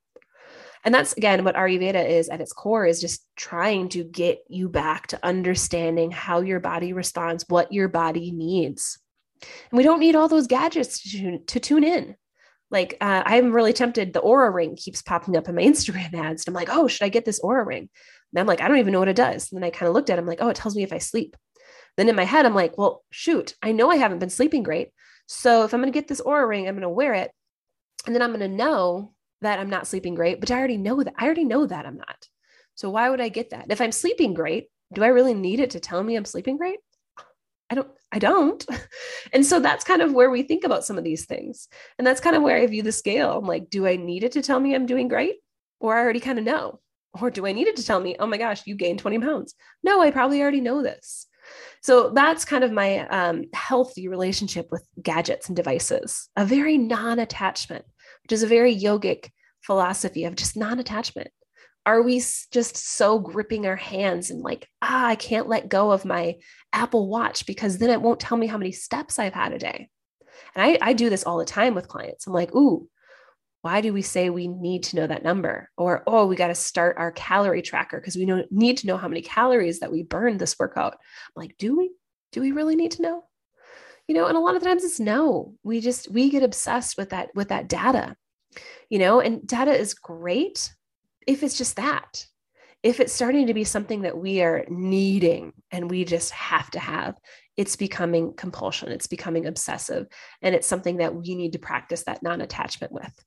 and 0.83 0.93
that's 0.93 1.13
again 1.13 1.43
what 1.43 1.55
ayurveda 1.55 2.07
is 2.07 2.29
at 2.29 2.41
its 2.41 2.53
core 2.53 2.85
is 2.85 3.01
just 3.01 3.25
trying 3.35 3.89
to 3.89 4.03
get 4.03 4.39
you 4.47 4.69
back 4.69 5.07
to 5.07 5.25
understanding 5.25 6.11
how 6.11 6.41
your 6.41 6.59
body 6.59 6.93
responds 6.93 7.45
what 7.47 7.71
your 7.71 7.87
body 7.87 8.31
needs 8.31 8.99
and 9.41 9.77
we 9.77 9.83
don't 9.83 9.99
need 9.99 10.15
all 10.15 10.27
those 10.27 10.47
gadgets 10.47 11.01
to 11.01 11.09
tune, 11.09 11.45
to 11.45 11.59
tune 11.59 11.83
in 11.83 12.15
like 12.69 12.95
uh, 13.01 13.23
i'm 13.25 13.51
really 13.51 13.73
tempted 13.73 14.13
the 14.13 14.21
Oura 14.21 14.53
ring 14.53 14.75
keeps 14.75 15.01
popping 15.01 15.35
up 15.35 15.49
in 15.49 15.55
my 15.55 15.61
instagram 15.63 16.13
ads 16.13 16.45
and 16.45 16.55
i'm 16.55 16.59
like 16.59 16.69
oh 16.71 16.87
should 16.87 17.05
i 17.05 17.09
get 17.09 17.25
this 17.25 17.41
Oura 17.41 17.65
ring 17.65 17.89
And 18.33 18.39
I'm 18.39 18.47
like, 18.47 18.61
I 18.61 18.69
don't 18.69 18.77
even 18.77 18.93
know 18.93 18.99
what 18.99 19.09
it 19.09 19.15
does. 19.17 19.51
And 19.51 19.61
then 19.61 19.67
I 19.67 19.71
kind 19.71 19.89
of 19.89 19.93
looked 19.93 20.09
at 20.09 20.17
it, 20.17 20.21
I'm 20.21 20.25
like, 20.25 20.41
oh, 20.41 20.47
it 20.47 20.55
tells 20.55 20.73
me 20.73 20.83
if 20.83 20.93
I 20.93 20.99
sleep. 20.99 21.35
Then 21.97 22.09
in 22.09 22.15
my 22.15 22.23
head, 22.23 22.45
I'm 22.45 22.55
like, 22.55 22.77
well, 22.77 23.03
shoot, 23.11 23.55
I 23.61 23.71
know 23.71 23.89
I 23.91 23.97
haven't 23.97 24.19
been 24.19 24.29
sleeping 24.29 24.63
great. 24.63 24.89
So 25.27 25.63
if 25.63 25.73
I'm 25.73 25.81
going 25.81 25.91
to 25.91 25.97
get 25.97 26.07
this 26.07 26.21
Oura 26.21 26.47
ring, 26.47 26.67
I'm 26.67 26.75
going 26.75 26.81
to 26.81 26.89
wear 26.89 27.13
it. 27.13 27.31
And 28.05 28.15
then 28.15 28.21
I'm 28.21 28.31
going 28.31 28.39
to 28.41 28.55
know 28.55 29.13
that 29.41 29.59
I'm 29.59 29.69
not 29.69 29.87
sleeping 29.87 30.15
great, 30.15 30.39
but 30.39 30.51
I 30.51 30.57
already 30.57 30.77
know 30.77 31.03
that. 31.03 31.13
I 31.17 31.25
already 31.25 31.45
know 31.45 31.65
that 31.65 31.85
I'm 31.85 31.97
not. 31.97 32.27
So 32.75 32.89
why 32.89 33.09
would 33.09 33.21
I 33.21 33.29
get 33.29 33.51
that? 33.51 33.65
If 33.69 33.81
I'm 33.81 33.91
sleeping 33.91 34.33
great, 34.33 34.67
do 34.93 35.03
I 35.03 35.07
really 35.07 35.33
need 35.33 35.59
it 35.59 35.71
to 35.71 35.79
tell 35.79 36.01
me 36.03 36.15
I'm 36.15 36.25
sleeping 36.25 36.57
great? 36.57 36.79
I 37.69 37.75
don't, 37.75 37.89
I 38.11 38.19
don't. 38.19 38.65
And 39.33 39.45
so 39.45 39.61
that's 39.61 39.85
kind 39.85 40.01
of 40.01 40.11
where 40.11 40.29
we 40.29 40.43
think 40.43 40.65
about 40.65 40.83
some 40.83 40.97
of 40.97 41.05
these 41.05 41.25
things. 41.25 41.69
And 41.97 42.05
that's 42.05 42.19
kind 42.19 42.35
of 42.35 42.41
where 42.41 42.57
I 42.57 42.67
view 42.67 42.83
the 42.83 42.91
scale. 42.91 43.37
I'm 43.37 43.47
like, 43.47 43.69
do 43.69 43.87
I 43.87 43.95
need 43.95 44.25
it 44.25 44.33
to 44.33 44.41
tell 44.41 44.59
me 44.59 44.75
I'm 44.75 44.85
doing 44.85 45.07
great? 45.07 45.35
Or 45.79 45.95
I 45.95 46.01
already 46.01 46.19
kind 46.19 46.37
of 46.37 46.43
know. 46.43 46.81
Or 47.21 47.31
do 47.31 47.45
I 47.45 47.53
need 47.53 47.67
it 47.67 47.77
to 47.77 47.85
tell 47.85 48.01
me, 48.01 48.17
oh 48.19 48.27
my 48.27 48.35
gosh, 48.35 48.63
you 48.65 48.75
gained 48.75 48.99
20 48.99 49.19
pounds? 49.19 49.55
No, 49.83 50.01
I 50.01 50.11
probably 50.11 50.41
already 50.41 50.59
know 50.59 50.83
this. 50.83 51.27
So 51.81 52.11
that's 52.11 52.45
kind 52.45 52.63
of 52.63 52.71
my 52.71 53.07
um, 53.07 53.45
healthy 53.53 54.07
relationship 54.07 54.67
with 54.71 54.83
gadgets 55.01 55.47
and 55.47 55.55
devices, 55.55 56.29
a 56.35 56.45
very 56.45 56.77
non 56.77 57.19
attachment, 57.19 57.85
which 58.23 58.31
is 58.31 58.43
a 58.43 58.47
very 58.47 58.75
yogic 58.75 59.29
philosophy 59.61 60.25
of 60.25 60.35
just 60.35 60.55
non 60.55 60.79
attachment. 60.79 61.29
Are 61.85 62.03
we 62.03 62.19
just 62.51 62.77
so 62.77 63.17
gripping 63.17 63.65
our 63.65 63.75
hands 63.75 64.29
and 64.29 64.41
like, 64.41 64.67
ah, 64.83 65.07
I 65.07 65.15
can't 65.15 65.47
let 65.49 65.69
go 65.69 65.91
of 65.91 66.05
my 66.05 66.35
Apple 66.71 67.09
Watch 67.09 67.47
because 67.47 67.79
then 67.79 67.89
it 67.89 68.01
won't 68.01 68.19
tell 68.19 68.37
me 68.37 68.45
how 68.45 68.59
many 68.59 68.71
steps 68.71 69.17
I've 69.17 69.33
had 69.33 69.51
a 69.51 69.57
day? 69.57 69.89
And 70.53 70.63
I, 70.63 70.77
I 70.89 70.93
do 70.93 71.09
this 71.09 71.23
all 71.23 71.39
the 71.39 71.45
time 71.45 71.73
with 71.73 71.87
clients. 71.87 72.27
I'm 72.27 72.33
like, 72.33 72.53
ooh, 72.53 72.87
why 73.61 73.81
do 73.81 73.93
we 73.93 74.01
say 74.01 74.29
we 74.29 74.47
need 74.47 74.83
to 74.83 74.95
know 74.95 75.07
that 75.07 75.23
number? 75.23 75.69
Or, 75.77 76.03
oh, 76.07 76.25
we 76.25 76.35
got 76.35 76.47
to 76.47 76.55
start 76.55 76.97
our 76.97 77.11
calorie 77.11 77.61
tracker 77.61 77.99
because 77.99 78.15
we 78.15 78.25
need 78.49 78.77
to 78.77 78.87
know 78.87 78.97
how 78.97 79.07
many 79.07 79.21
calories 79.21 79.79
that 79.79 79.91
we 79.91 80.03
burned 80.03 80.39
this 80.39 80.57
workout. 80.57 80.93
I'm 80.93 81.41
like, 81.41 81.57
do 81.57 81.77
we? 81.77 81.91
Do 82.31 82.41
we 82.41 82.51
really 82.51 82.75
need 82.75 82.91
to 82.91 83.01
know? 83.01 83.23
You 84.07 84.15
know, 84.15 84.25
and 84.25 84.35
a 84.35 84.41
lot 84.41 84.55
of 84.55 84.63
times 84.63 84.83
it's 84.83 84.99
no. 84.99 85.53
We 85.63 85.79
just 85.79 86.09
we 86.09 86.29
get 86.29 86.43
obsessed 86.43 86.97
with 86.97 87.11
that 87.11 87.29
with 87.35 87.49
that 87.49 87.69
data. 87.69 88.15
You 88.89 88.99
know, 88.99 89.19
and 89.21 89.45
data 89.45 89.71
is 89.73 89.93
great 89.93 90.73
if 91.27 91.43
it's 91.43 91.57
just 91.57 91.75
that. 91.75 92.25
If 92.83 92.99
it's 92.99 93.13
starting 93.13 93.47
to 93.47 93.53
be 93.53 93.63
something 93.63 94.01
that 94.01 94.17
we 94.17 94.41
are 94.41 94.65
needing 94.67 95.53
and 95.69 95.89
we 95.89 96.03
just 96.03 96.31
have 96.31 96.71
to 96.71 96.79
have, 96.79 97.15
it's 97.55 97.75
becoming 97.75 98.33
compulsion, 98.33 98.91
it's 98.91 99.05
becoming 99.05 99.45
obsessive, 99.45 100.07
and 100.41 100.55
it's 100.55 100.65
something 100.65 100.97
that 100.97 101.13
we 101.13 101.35
need 101.35 101.53
to 101.53 101.59
practice 101.59 102.03
that 102.05 102.23
non 102.23 102.41
attachment 102.41 102.91
with. 102.91 103.23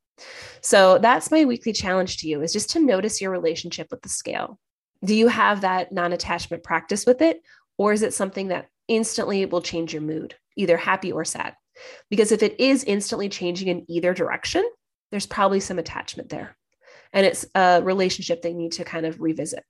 So 0.60 0.98
that's 0.98 1.30
my 1.30 1.44
weekly 1.44 1.72
challenge 1.72 2.18
to 2.18 2.28
you 2.28 2.42
is 2.42 2.52
just 2.52 2.70
to 2.70 2.80
notice 2.80 3.20
your 3.20 3.30
relationship 3.30 3.88
with 3.90 4.02
the 4.02 4.08
scale. 4.08 4.58
Do 5.04 5.14
you 5.14 5.28
have 5.28 5.60
that 5.60 5.92
non 5.92 6.12
attachment 6.12 6.62
practice 6.62 7.04
with 7.06 7.20
it? 7.20 7.42
Or 7.76 7.92
is 7.92 8.02
it 8.02 8.14
something 8.14 8.48
that 8.48 8.68
instantly 8.88 9.44
will 9.46 9.60
change 9.60 9.92
your 9.92 10.02
mood, 10.02 10.34
either 10.56 10.76
happy 10.76 11.12
or 11.12 11.24
sad? 11.24 11.54
Because 12.08 12.32
if 12.32 12.42
it 12.42 12.58
is 12.60 12.84
instantly 12.84 13.28
changing 13.28 13.68
in 13.68 13.84
either 13.88 14.14
direction, 14.14 14.64
there's 15.10 15.26
probably 15.26 15.60
some 15.60 15.78
attachment 15.78 16.28
there. 16.28 16.56
And 17.12 17.26
it's 17.26 17.44
a 17.54 17.82
relationship 17.82 18.42
they 18.42 18.52
need 18.52 18.72
to 18.72 18.84
kind 18.84 19.06
of 19.06 19.20
revisit. 19.20 19.64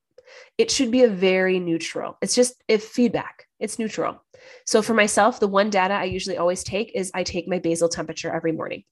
It 0.58 0.70
should 0.70 0.90
be 0.90 1.02
a 1.02 1.08
very 1.08 1.58
neutral. 1.58 2.16
It's 2.22 2.34
just 2.34 2.62
if 2.68 2.84
feedback, 2.84 3.46
it's 3.58 3.78
neutral. 3.78 4.22
So 4.66 4.82
for 4.82 4.94
myself, 4.94 5.40
the 5.40 5.48
one 5.48 5.70
data 5.70 5.94
I 5.94 6.04
usually 6.04 6.36
always 6.36 6.64
take 6.64 6.92
is 6.94 7.10
I 7.14 7.22
take 7.22 7.48
my 7.48 7.58
basal 7.58 7.88
temperature 7.88 8.32
every 8.32 8.52
morning 8.52 8.84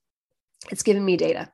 it's 0.71 0.83
giving 0.83 1.05
me 1.05 1.17
data 1.17 1.51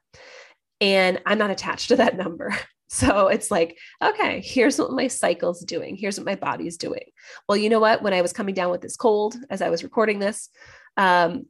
and 0.81 1.21
I'm 1.27 1.39
not 1.39 1.51
attached 1.51 1.89
to 1.89 1.97
that 1.97 2.17
number. 2.17 2.55
So 2.91 3.29
it's 3.29 3.51
like, 3.51 3.77
okay, 4.03 4.41
here's 4.43 4.79
what 4.79 4.91
my 4.93 5.09
cycle's 5.09 5.61
doing. 5.61 5.95
Here's 5.95 6.19
what 6.19 6.25
my 6.25 6.37
body's 6.37 6.79
doing. 6.79 7.05
Well, 7.47 7.59
you 7.59 7.69
know 7.69 7.81
what? 7.81 8.03
When 8.03 8.15
I 8.15 8.23
was 8.23 8.33
coming 8.33 8.55
down 8.55 8.71
with 8.71 8.81
this 8.81 8.97
cold 8.97 9.37
as 9.51 9.61
I 9.61 9.69
was 9.69 9.85
recording 9.85 10.21
this, 10.21 10.49
um, 10.97 11.45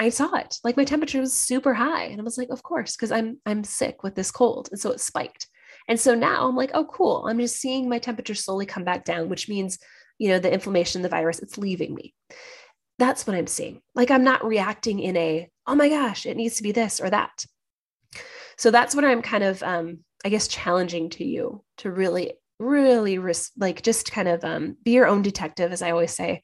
I 0.00 0.08
saw 0.08 0.34
it. 0.36 0.56
Like 0.64 0.78
my 0.78 0.84
temperature 0.84 1.20
was 1.20 1.34
super 1.34 1.74
high. 1.74 2.04
And 2.04 2.18
I 2.18 2.24
was 2.24 2.38
like, 2.38 2.48
of 2.48 2.62
course, 2.62 2.96
because 2.96 3.12
I'm 3.12 3.38
I'm 3.44 3.64
sick 3.64 4.02
with 4.02 4.14
this 4.14 4.30
cold. 4.30 4.70
And 4.70 4.80
so 4.80 4.90
it 4.92 5.00
spiked. 5.00 5.46
And 5.88 6.00
so 6.00 6.14
now 6.14 6.48
I'm 6.48 6.56
like, 6.56 6.70
oh, 6.72 6.86
cool. 6.86 7.26
I'm 7.28 7.38
just 7.38 7.60
seeing 7.60 7.86
my 7.86 7.98
temperature 7.98 8.34
slowly 8.34 8.64
come 8.64 8.84
back 8.84 9.04
down, 9.04 9.28
which 9.28 9.50
means, 9.50 9.78
you 10.18 10.30
know, 10.30 10.38
the 10.38 10.50
inflammation, 10.50 11.02
the 11.02 11.10
virus, 11.10 11.40
it's 11.40 11.58
leaving 11.58 11.94
me. 11.94 12.14
That's 12.98 13.26
what 13.26 13.36
I'm 13.36 13.46
seeing. 13.46 13.82
Like 13.94 14.10
I'm 14.10 14.24
not 14.24 14.42
reacting 14.42 15.00
in 15.00 15.18
a, 15.18 15.50
oh 15.66 15.74
my 15.74 15.88
gosh, 15.88 16.26
it 16.26 16.36
needs 16.36 16.56
to 16.56 16.62
be 16.62 16.72
this 16.72 17.00
or 17.00 17.10
that. 17.10 17.44
So 18.56 18.70
that's 18.70 18.94
what 18.94 19.04
I'm 19.04 19.22
kind 19.22 19.44
of, 19.44 19.62
um, 19.62 20.00
I 20.24 20.28
guess, 20.28 20.48
challenging 20.48 21.10
to 21.10 21.24
you 21.24 21.64
to 21.78 21.90
really, 21.90 22.34
really 22.58 23.18
ris- 23.18 23.50
like 23.56 23.82
just 23.82 24.12
kind 24.12 24.28
of 24.28 24.44
um, 24.44 24.76
be 24.84 24.92
your 24.92 25.06
own 25.06 25.22
detective, 25.22 25.72
as 25.72 25.82
I 25.82 25.90
always 25.90 26.12
say, 26.12 26.42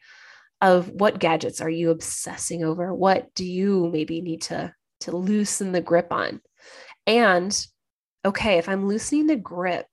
of 0.60 0.88
what 0.88 1.20
gadgets 1.20 1.60
are 1.60 1.70
you 1.70 1.90
obsessing 1.90 2.64
over? 2.64 2.94
What 2.94 3.34
do 3.34 3.44
you 3.44 3.88
maybe 3.92 4.20
need 4.20 4.42
to 4.42 4.74
to 5.00 5.16
loosen 5.16 5.70
the 5.72 5.80
grip 5.80 6.12
on? 6.12 6.40
And 7.06 7.56
okay, 8.24 8.58
if 8.58 8.68
I'm 8.68 8.86
loosening 8.86 9.26
the 9.26 9.36
grip, 9.36 9.86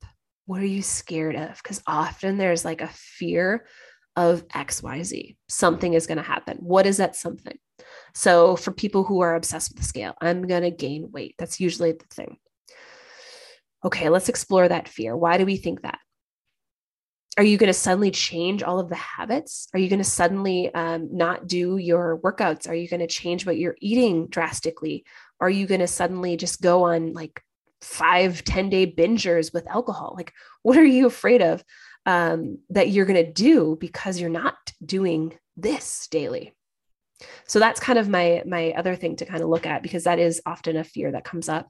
what 0.48 0.62
are 0.62 0.66
you 0.66 0.82
scared 0.82 1.36
of? 1.36 1.58
Because 1.62 1.82
often 1.86 2.38
there's 2.38 2.66
like 2.66 2.82
a 2.82 2.88
fear 2.88 3.66
of 4.16 4.48
XYZ. 4.50 5.36
Something 5.50 5.94
is 5.94 6.08
going 6.08 6.18
to 6.18 6.24
happen. 6.24 6.58
What 6.60 6.86
is 6.86 6.98
that 6.98 7.16
something? 7.16 7.58
So, 8.14 8.56
for 8.56 8.72
people 8.72 9.04
who 9.04 9.22
are 9.22 9.36
obsessed 9.36 9.72
with 9.72 9.78
the 9.78 9.88
scale, 9.88 10.14
I'm 10.22 10.48
going 10.48 10.64
to 10.64 10.72
gain 10.72 11.12
weight. 11.12 11.36
That's 11.38 11.60
usually 11.60 11.92
the 11.92 12.06
thing. 12.12 12.38
Okay, 13.84 14.10
let's 14.10 14.30
explore 14.30 14.68
that 14.68 14.88
fear. 14.88 15.16
Why 15.16 15.38
do 15.38 15.46
we 15.46 15.58
think 15.58 15.82
that? 15.82 16.00
Are 17.38 17.44
you 17.44 17.58
going 17.58 17.68
to 17.68 17.74
suddenly 17.74 18.12
change 18.12 18.64
all 18.64 18.80
of 18.80 18.88
the 18.88 18.96
habits? 18.96 19.68
Are 19.74 19.80
you 19.80 19.90
going 19.90 20.00
to 20.00 20.06
suddenly 20.06 20.74
um, 20.74 21.10
not 21.12 21.48
do 21.48 21.76
your 21.76 22.18
workouts? 22.20 22.70
Are 22.70 22.74
you 22.74 22.88
going 22.88 23.02
to 23.02 23.08
change 23.08 23.46
what 23.46 23.58
you're 23.58 23.76
eating 23.82 24.28
drastically? 24.28 25.04
Are 25.42 25.50
you 25.50 25.68
going 25.68 25.82
to 25.82 25.88
suddenly 25.88 26.38
just 26.38 26.62
go 26.62 26.84
on 26.84 27.12
like 27.12 27.44
five, 27.82 28.44
10 28.46 28.70
day 28.70 28.90
bingers 28.90 29.54
with 29.54 29.68
alcohol? 29.68 30.14
Like, 30.16 30.32
what 30.64 30.78
are 30.78 30.86
you 30.86 31.08
afraid 31.08 31.42
of? 31.42 31.62
Um, 32.06 32.60
that 32.70 32.90
you're 32.90 33.06
going 33.06 33.26
to 33.26 33.32
do 33.32 33.78
because 33.80 34.20
you're 34.20 34.30
not 34.30 34.56
doing 34.84 35.38
this 35.58 36.08
daily. 36.10 36.54
So 37.48 37.60
that's 37.60 37.80
kind 37.80 37.98
of 37.98 38.10
my 38.10 38.44
my 38.46 38.74
other 38.74 38.96
thing 38.96 39.16
to 39.18 39.26
kind 39.26 39.42
of 39.42 39.50
look 39.50 39.66
at 39.66 39.82
because 39.82 40.04
that 40.04 40.20
is 40.20 40.42
often 40.46 40.76
a 40.76 40.84
fear 40.84 41.12
that 41.14 41.24
comes 41.24 41.48
up, 41.48 41.70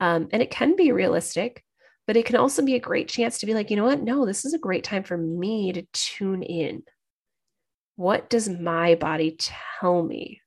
um, 0.00 0.28
and 0.32 0.40
it 0.40 0.50
can 0.50 0.76
be 0.76 0.92
realistic, 0.92 1.64
but 2.06 2.16
it 2.16 2.26
can 2.26 2.36
also 2.36 2.62
be 2.62 2.76
a 2.76 2.80
great 2.80 3.08
chance 3.08 3.38
to 3.38 3.46
be 3.46 3.54
like, 3.54 3.70
you 3.70 3.76
know 3.76 3.84
what? 3.84 4.02
No, 4.02 4.24
this 4.24 4.44
is 4.44 4.54
a 4.54 4.58
great 4.58 4.84
time 4.84 5.02
for 5.02 5.16
me 5.16 5.72
to 5.72 5.82
tune 5.92 6.42
in. 6.42 6.84
What 7.96 8.30
does 8.30 8.48
my 8.48 8.94
body 8.94 9.36
tell 9.38 10.02
me? 10.02 10.40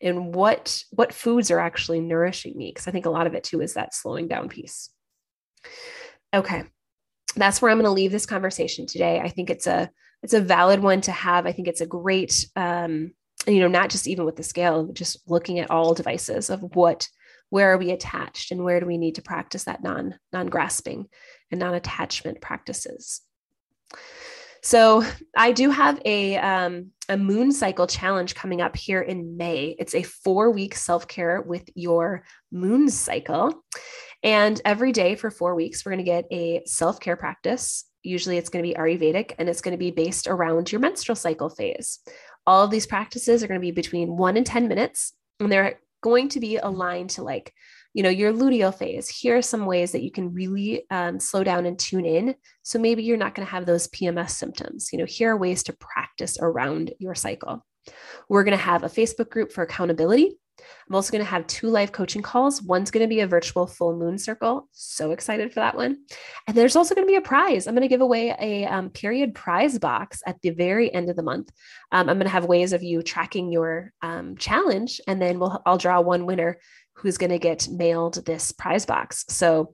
and 0.00 0.34
what 0.34 0.82
what 0.90 1.12
foods 1.12 1.50
are 1.50 1.58
actually 1.58 2.00
nourishing 2.00 2.56
me 2.56 2.70
because 2.70 2.86
i 2.86 2.90
think 2.90 3.06
a 3.06 3.10
lot 3.10 3.26
of 3.26 3.34
it 3.34 3.44
too 3.44 3.60
is 3.60 3.74
that 3.74 3.94
slowing 3.94 4.28
down 4.28 4.48
piece 4.48 4.90
okay 6.32 6.64
that's 7.40 7.60
where 7.60 7.70
I'm 7.70 7.78
going 7.78 7.84
to 7.84 7.90
leave 7.90 8.12
this 8.12 8.26
conversation 8.26 8.86
today. 8.86 9.20
I 9.20 9.28
think 9.28 9.50
it's 9.50 9.66
a 9.66 9.90
it's 10.22 10.34
a 10.34 10.40
valid 10.40 10.80
one 10.80 11.00
to 11.02 11.12
have. 11.12 11.46
I 11.46 11.52
think 11.52 11.68
it's 11.68 11.80
a 11.80 11.86
great 11.86 12.46
um, 12.56 13.12
you 13.46 13.60
know, 13.60 13.68
not 13.68 13.90
just 13.90 14.06
even 14.06 14.24
with 14.24 14.36
the 14.36 14.42
scale, 14.42 14.90
just 14.92 15.18
looking 15.28 15.58
at 15.58 15.70
all 15.70 15.94
devices 15.94 16.50
of 16.50 16.62
what 16.74 17.08
where 17.50 17.72
are 17.72 17.78
we 17.78 17.90
attached 17.90 18.50
and 18.50 18.62
where 18.62 18.78
do 18.78 18.86
we 18.86 18.98
need 18.98 19.14
to 19.14 19.22
practice 19.22 19.64
that 19.64 19.82
non 19.82 20.18
non 20.32 20.46
grasping 20.46 21.06
and 21.50 21.60
non 21.60 21.74
attachment 21.74 22.40
practices. 22.40 23.22
So 24.62 25.04
I 25.36 25.52
do 25.52 25.70
have 25.70 26.00
a 26.04 26.36
um, 26.36 26.90
a 27.08 27.16
moon 27.16 27.52
cycle 27.52 27.86
challenge 27.86 28.34
coming 28.34 28.60
up 28.60 28.76
here 28.76 29.00
in 29.00 29.36
May. 29.36 29.76
It's 29.78 29.94
a 29.94 30.02
four 30.02 30.50
week 30.50 30.74
self 30.74 31.08
care 31.08 31.40
with 31.40 31.68
your 31.74 32.24
moon 32.52 32.90
cycle, 32.90 33.64
and 34.22 34.60
every 34.64 34.92
day 34.92 35.14
for 35.14 35.30
four 35.30 35.54
weeks, 35.54 35.84
we're 35.84 35.92
going 35.92 36.04
to 36.04 36.10
get 36.10 36.26
a 36.30 36.62
self 36.66 37.00
care 37.00 37.16
practice. 37.16 37.84
Usually 38.02 38.36
it's 38.36 38.48
going 38.48 38.64
to 38.64 38.68
be 38.68 38.74
Ayurvedic 38.74 39.34
and 39.38 39.48
it's 39.48 39.60
going 39.60 39.72
to 39.72 39.78
be 39.78 39.90
based 39.90 40.26
around 40.26 40.72
your 40.72 40.80
menstrual 40.80 41.16
cycle 41.16 41.50
phase. 41.50 42.00
All 42.46 42.64
of 42.64 42.70
these 42.70 42.86
practices 42.86 43.42
are 43.42 43.48
going 43.48 43.60
to 43.60 43.64
be 43.64 43.72
between 43.72 44.16
one 44.16 44.36
and 44.36 44.46
10 44.46 44.68
minutes, 44.68 45.12
and 45.38 45.52
they're 45.52 45.80
going 46.00 46.28
to 46.30 46.40
be 46.40 46.56
aligned 46.56 47.10
to 47.10 47.22
like, 47.22 47.52
you 47.92 48.02
know, 48.02 48.08
your 48.08 48.32
luteal 48.32 48.74
phase. 48.74 49.08
Here 49.08 49.36
are 49.36 49.42
some 49.42 49.66
ways 49.66 49.92
that 49.92 50.02
you 50.02 50.10
can 50.10 50.32
really 50.32 50.84
um, 50.90 51.20
slow 51.20 51.44
down 51.44 51.66
and 51.66 51.78
tune 51.78 52.06
in. 52.06 52.34
So 52.62 52.78
maybe 52.78 53.02
you're 53.02 53.16
not 53.16 53.34
going 53.34 53.46
to 53.46 53.50
have 53.50 53.66
those 53.66 53.88
PMS 53.88 54.30
symptoms. 54.30 54.88
You 54.92 55.00
know, 55.00 55.04
here 55.04 55.32
are 55.32 55.36
ways 55.36 55.62
to 55.64 55.72
practice 55.74 56.38
around 56.40 56.92
your 56.98 57.14
cycle. 57.14 57.64
We're 58.28 58.44
going 58.44 58.56
to 58.56 58.62
have 58.62 58.82
a 58.82 58.88
Facebook 58.88 59.30
group 59.30 59.52
for 59.52 59.62
accountability. 59.62 60.38
I'm 60.88 60.94
also 60.94 61.12
going 61.12 61.24
to 61.24 61.30
have 61.30 61.46
two 61.46 61.68
live 61.68 61.92
coaching 61.92 62.22
calls. 62.22 62.62
One's 62.62 62.90
going 62.90 63.04
to 63.04 63.08
be 63.08 63.20
a 63.20 63.26
virtual 63.26 63.66
full 63.66 63.96
moon 63.96 64.18
circle. 64.18 64.68
So 64.72 65.10
excited 65.10 65.52
for 65.52 65.60
that 65.60 65.76
one. 65.76 65.98
And 66.46 66.56
there's 66.56 66.76
also 66.76 66.94
going 66.94 67.06
to 67.06 67.10
be 67.10 67.16
a 67.16 67.20
prize. 67.20 67.66
I'm 67.66 67.74
going 67.74 67.82
to 67.82 67.88
give 67.88 68.00
away 68.00 68.34
a 68.38 68.64
um, 68.66 68.90
period 68.90 69.34
prize 69.34 69.78
box 69.78 70.22
at 70.26 70.40
the 70.42 70.50
very 70.50 70.92
end 70.92 71.10
of 71.10 71.16
the 71.16 71.22
month. 71.22 71.50
Um, 71.92 72.08
I'm 72.08 72.16
going 72.16 72.26
to 72.26 72.32
have 72.32 72.46
ways 72.46 72.72
of 72.72 72.82
you 72.82 73.02
tracking 73.02 73.52
your 73.52 73.92
um, 74.02 74.36
challenge, 74.36 75.00
and 75.06 75.20
then 75.20 75.38
we'll 75.38 75.62
I'll 75.66 75.78
draw 75.78 76.00
one 76.00 76.26
winner 76.26 76.58
who's 76.98 77.18
going 77.18 77.30
to 77.30 77.38
get 77.38 77.68
mailed 77.68 78.24
this 78.26 78.52
prize 78.52 78.84
box. 78.84 79.24
So 79.28 79.72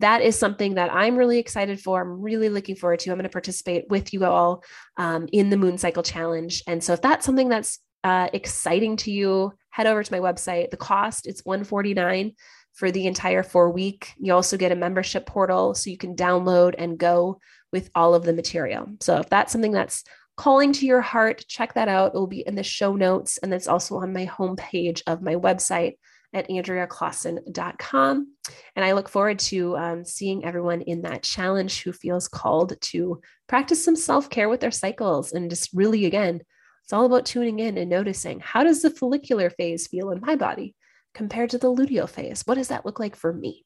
that 0.00 0.22
is 0.22 0.38
something 0.38 0.74
that 0.74 0.92
I'm 0.92 1.16
really 1.16 1.38
excited 1.38 1.80
for. 1.80 2.00
I'm 2.00 2.20
really 2.20 2.48
looking 2.48 2.76
forward 2.76 3.00
to. 3.00 3.10
I'm 3.10 3.16
going 3.16 3.24
to 3.24 3.28
participate 3.28 3.88
with 3.88 4.12
you 4.12 4.24
all 4.24 4.64
um, 4.96 5.28
in 5.32 5.50
the 5.50 5.56
Moon 5.56 5.78
Cycle 5.78 6.02
Challenge. 6.02 6.62
And 6.66 6.82
so 6.82 6.94
if 6.94 7.02
that's 7.02 7.26
something 7.26 7.48
that's 7.48 7.78
uh, 8.04 8.28
exciting 8.32 8.96
to 8.96 9.10
you, 9.10 9.52
head 9.72 9.88
over 9.88 10.02
to 10.02 10.12
my 10.12 10.20
website. 10.20 10.70
The 10.70 10.76
cost 10.76 11.26
it's 11.26 11.44
149 11.44 12.34
for 12.74 12.90
the 12.90 13.06
entire 13.06 13.42
four 13.42 13.70
week. 13.70 14.14
You 14.18 14.32
also 14.32 14.56
get 14.56 14.72
a 14.72 14.76
membership 14.76 15.26
portal 15.26 15.74
so 15.74 15.90
you 15.90 15.98
can 15.98 16.14
download 16.14 16.74
and 16.78 16.98
go 16.98 17.40
with 17.72 17.90
all 17.94 18.14
of 18.14 18.24
the 18.24 18.32
material. 18.32 18.86
So 19.00 19.18
if 19.18 19.28
that's 19.28 19.50
something 19.50 19.72
that's 19.72 20.04
calling 20.36 20.72
to 20.74 20.86
your 20.86 21.00
heart, 21.00 21.44
check 21.48 21.74
that 21.74 21.88
out. 21.88 22.14
It 22.14 22.18
will 22.18 22.26
be 22.26 22.46
in 22.46 22.54
the 22.54 22.62
show 22.62 22.94
notes 22.94 23.38
and 23.38 23.52
it's 23.52 23.68
also 23.68 23.96
on 23.96 24.12
my 24.12 24.26
homepage 24.26 25.02
of 25.06 25.22
my 25.22 25.34
website 25.34 25.94
at 26.34 26.48
andreaclausen.com. 26.48 28.28
And 28.74 28.84
I 28.84 28.92
look 28.92 29.08
forward 29.08 29.38
to 29.40 29.76
um, 29.76 30.04
seeing 30.04 30.44
everyone 30.44 30.82
in 30.82 31.02
that 31.02 31.22
challenge 31.22 31.82
who 31.82 31.92
feels 31.92 32.28
called 32.28 32.80
to 32.80 33.20
practice 33.48 33.84
some 33.84 33.96
self 33.96 34.30
care 34.30 34.48
with 34.48 34.60
their 34.60 34.70
cycles 34.70 35.32
and 35.32 35.50
just 35.50 35.70
really, 35.74 36.06
again, 36.06 36.40
it's 36.82 36.92
all 36.92 37.04
about 37.06 37.26
tuning 37.26 37.60
in 37.60 37.78
and 37.78 37.90
noticing 37.90 38.40
how 38.40 38.64
does 38.64 38.82
the 38.82 38.90
follicular 38.90 39.50
phase 39.50 39.86
feel 39.86 40.10
in 40.10 40.20
my 40.20 40.36
body 40.36 40.74
compared 41.14 41.50
to 41.50 41.58
the 41.58 41.72
luteal 41.72 42.08
phase? 42.08 42.42
What 42.44 42.56
does 42.56 42.68
that 42.68 42.84
look 42.86 42.98
like 42.98 43.16
for 43.16 43.32
me? 43.32 43.64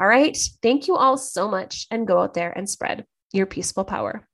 All 0.00 0.08
right. 0.08 0.36
Thank 0.62 0.88
you 0.88 0.96
all 0.96 1.18
so 1.18 1.48
much 1.48 1.86
and 1.90 2.06
go 2.06 2.20
out 2.20 2.34
there 2.34 2.50
and 2.50 2.68
spread 2.68 3.04
your 3.32 3.46
peaceful 3.46 3.84
power. 3.84 4.26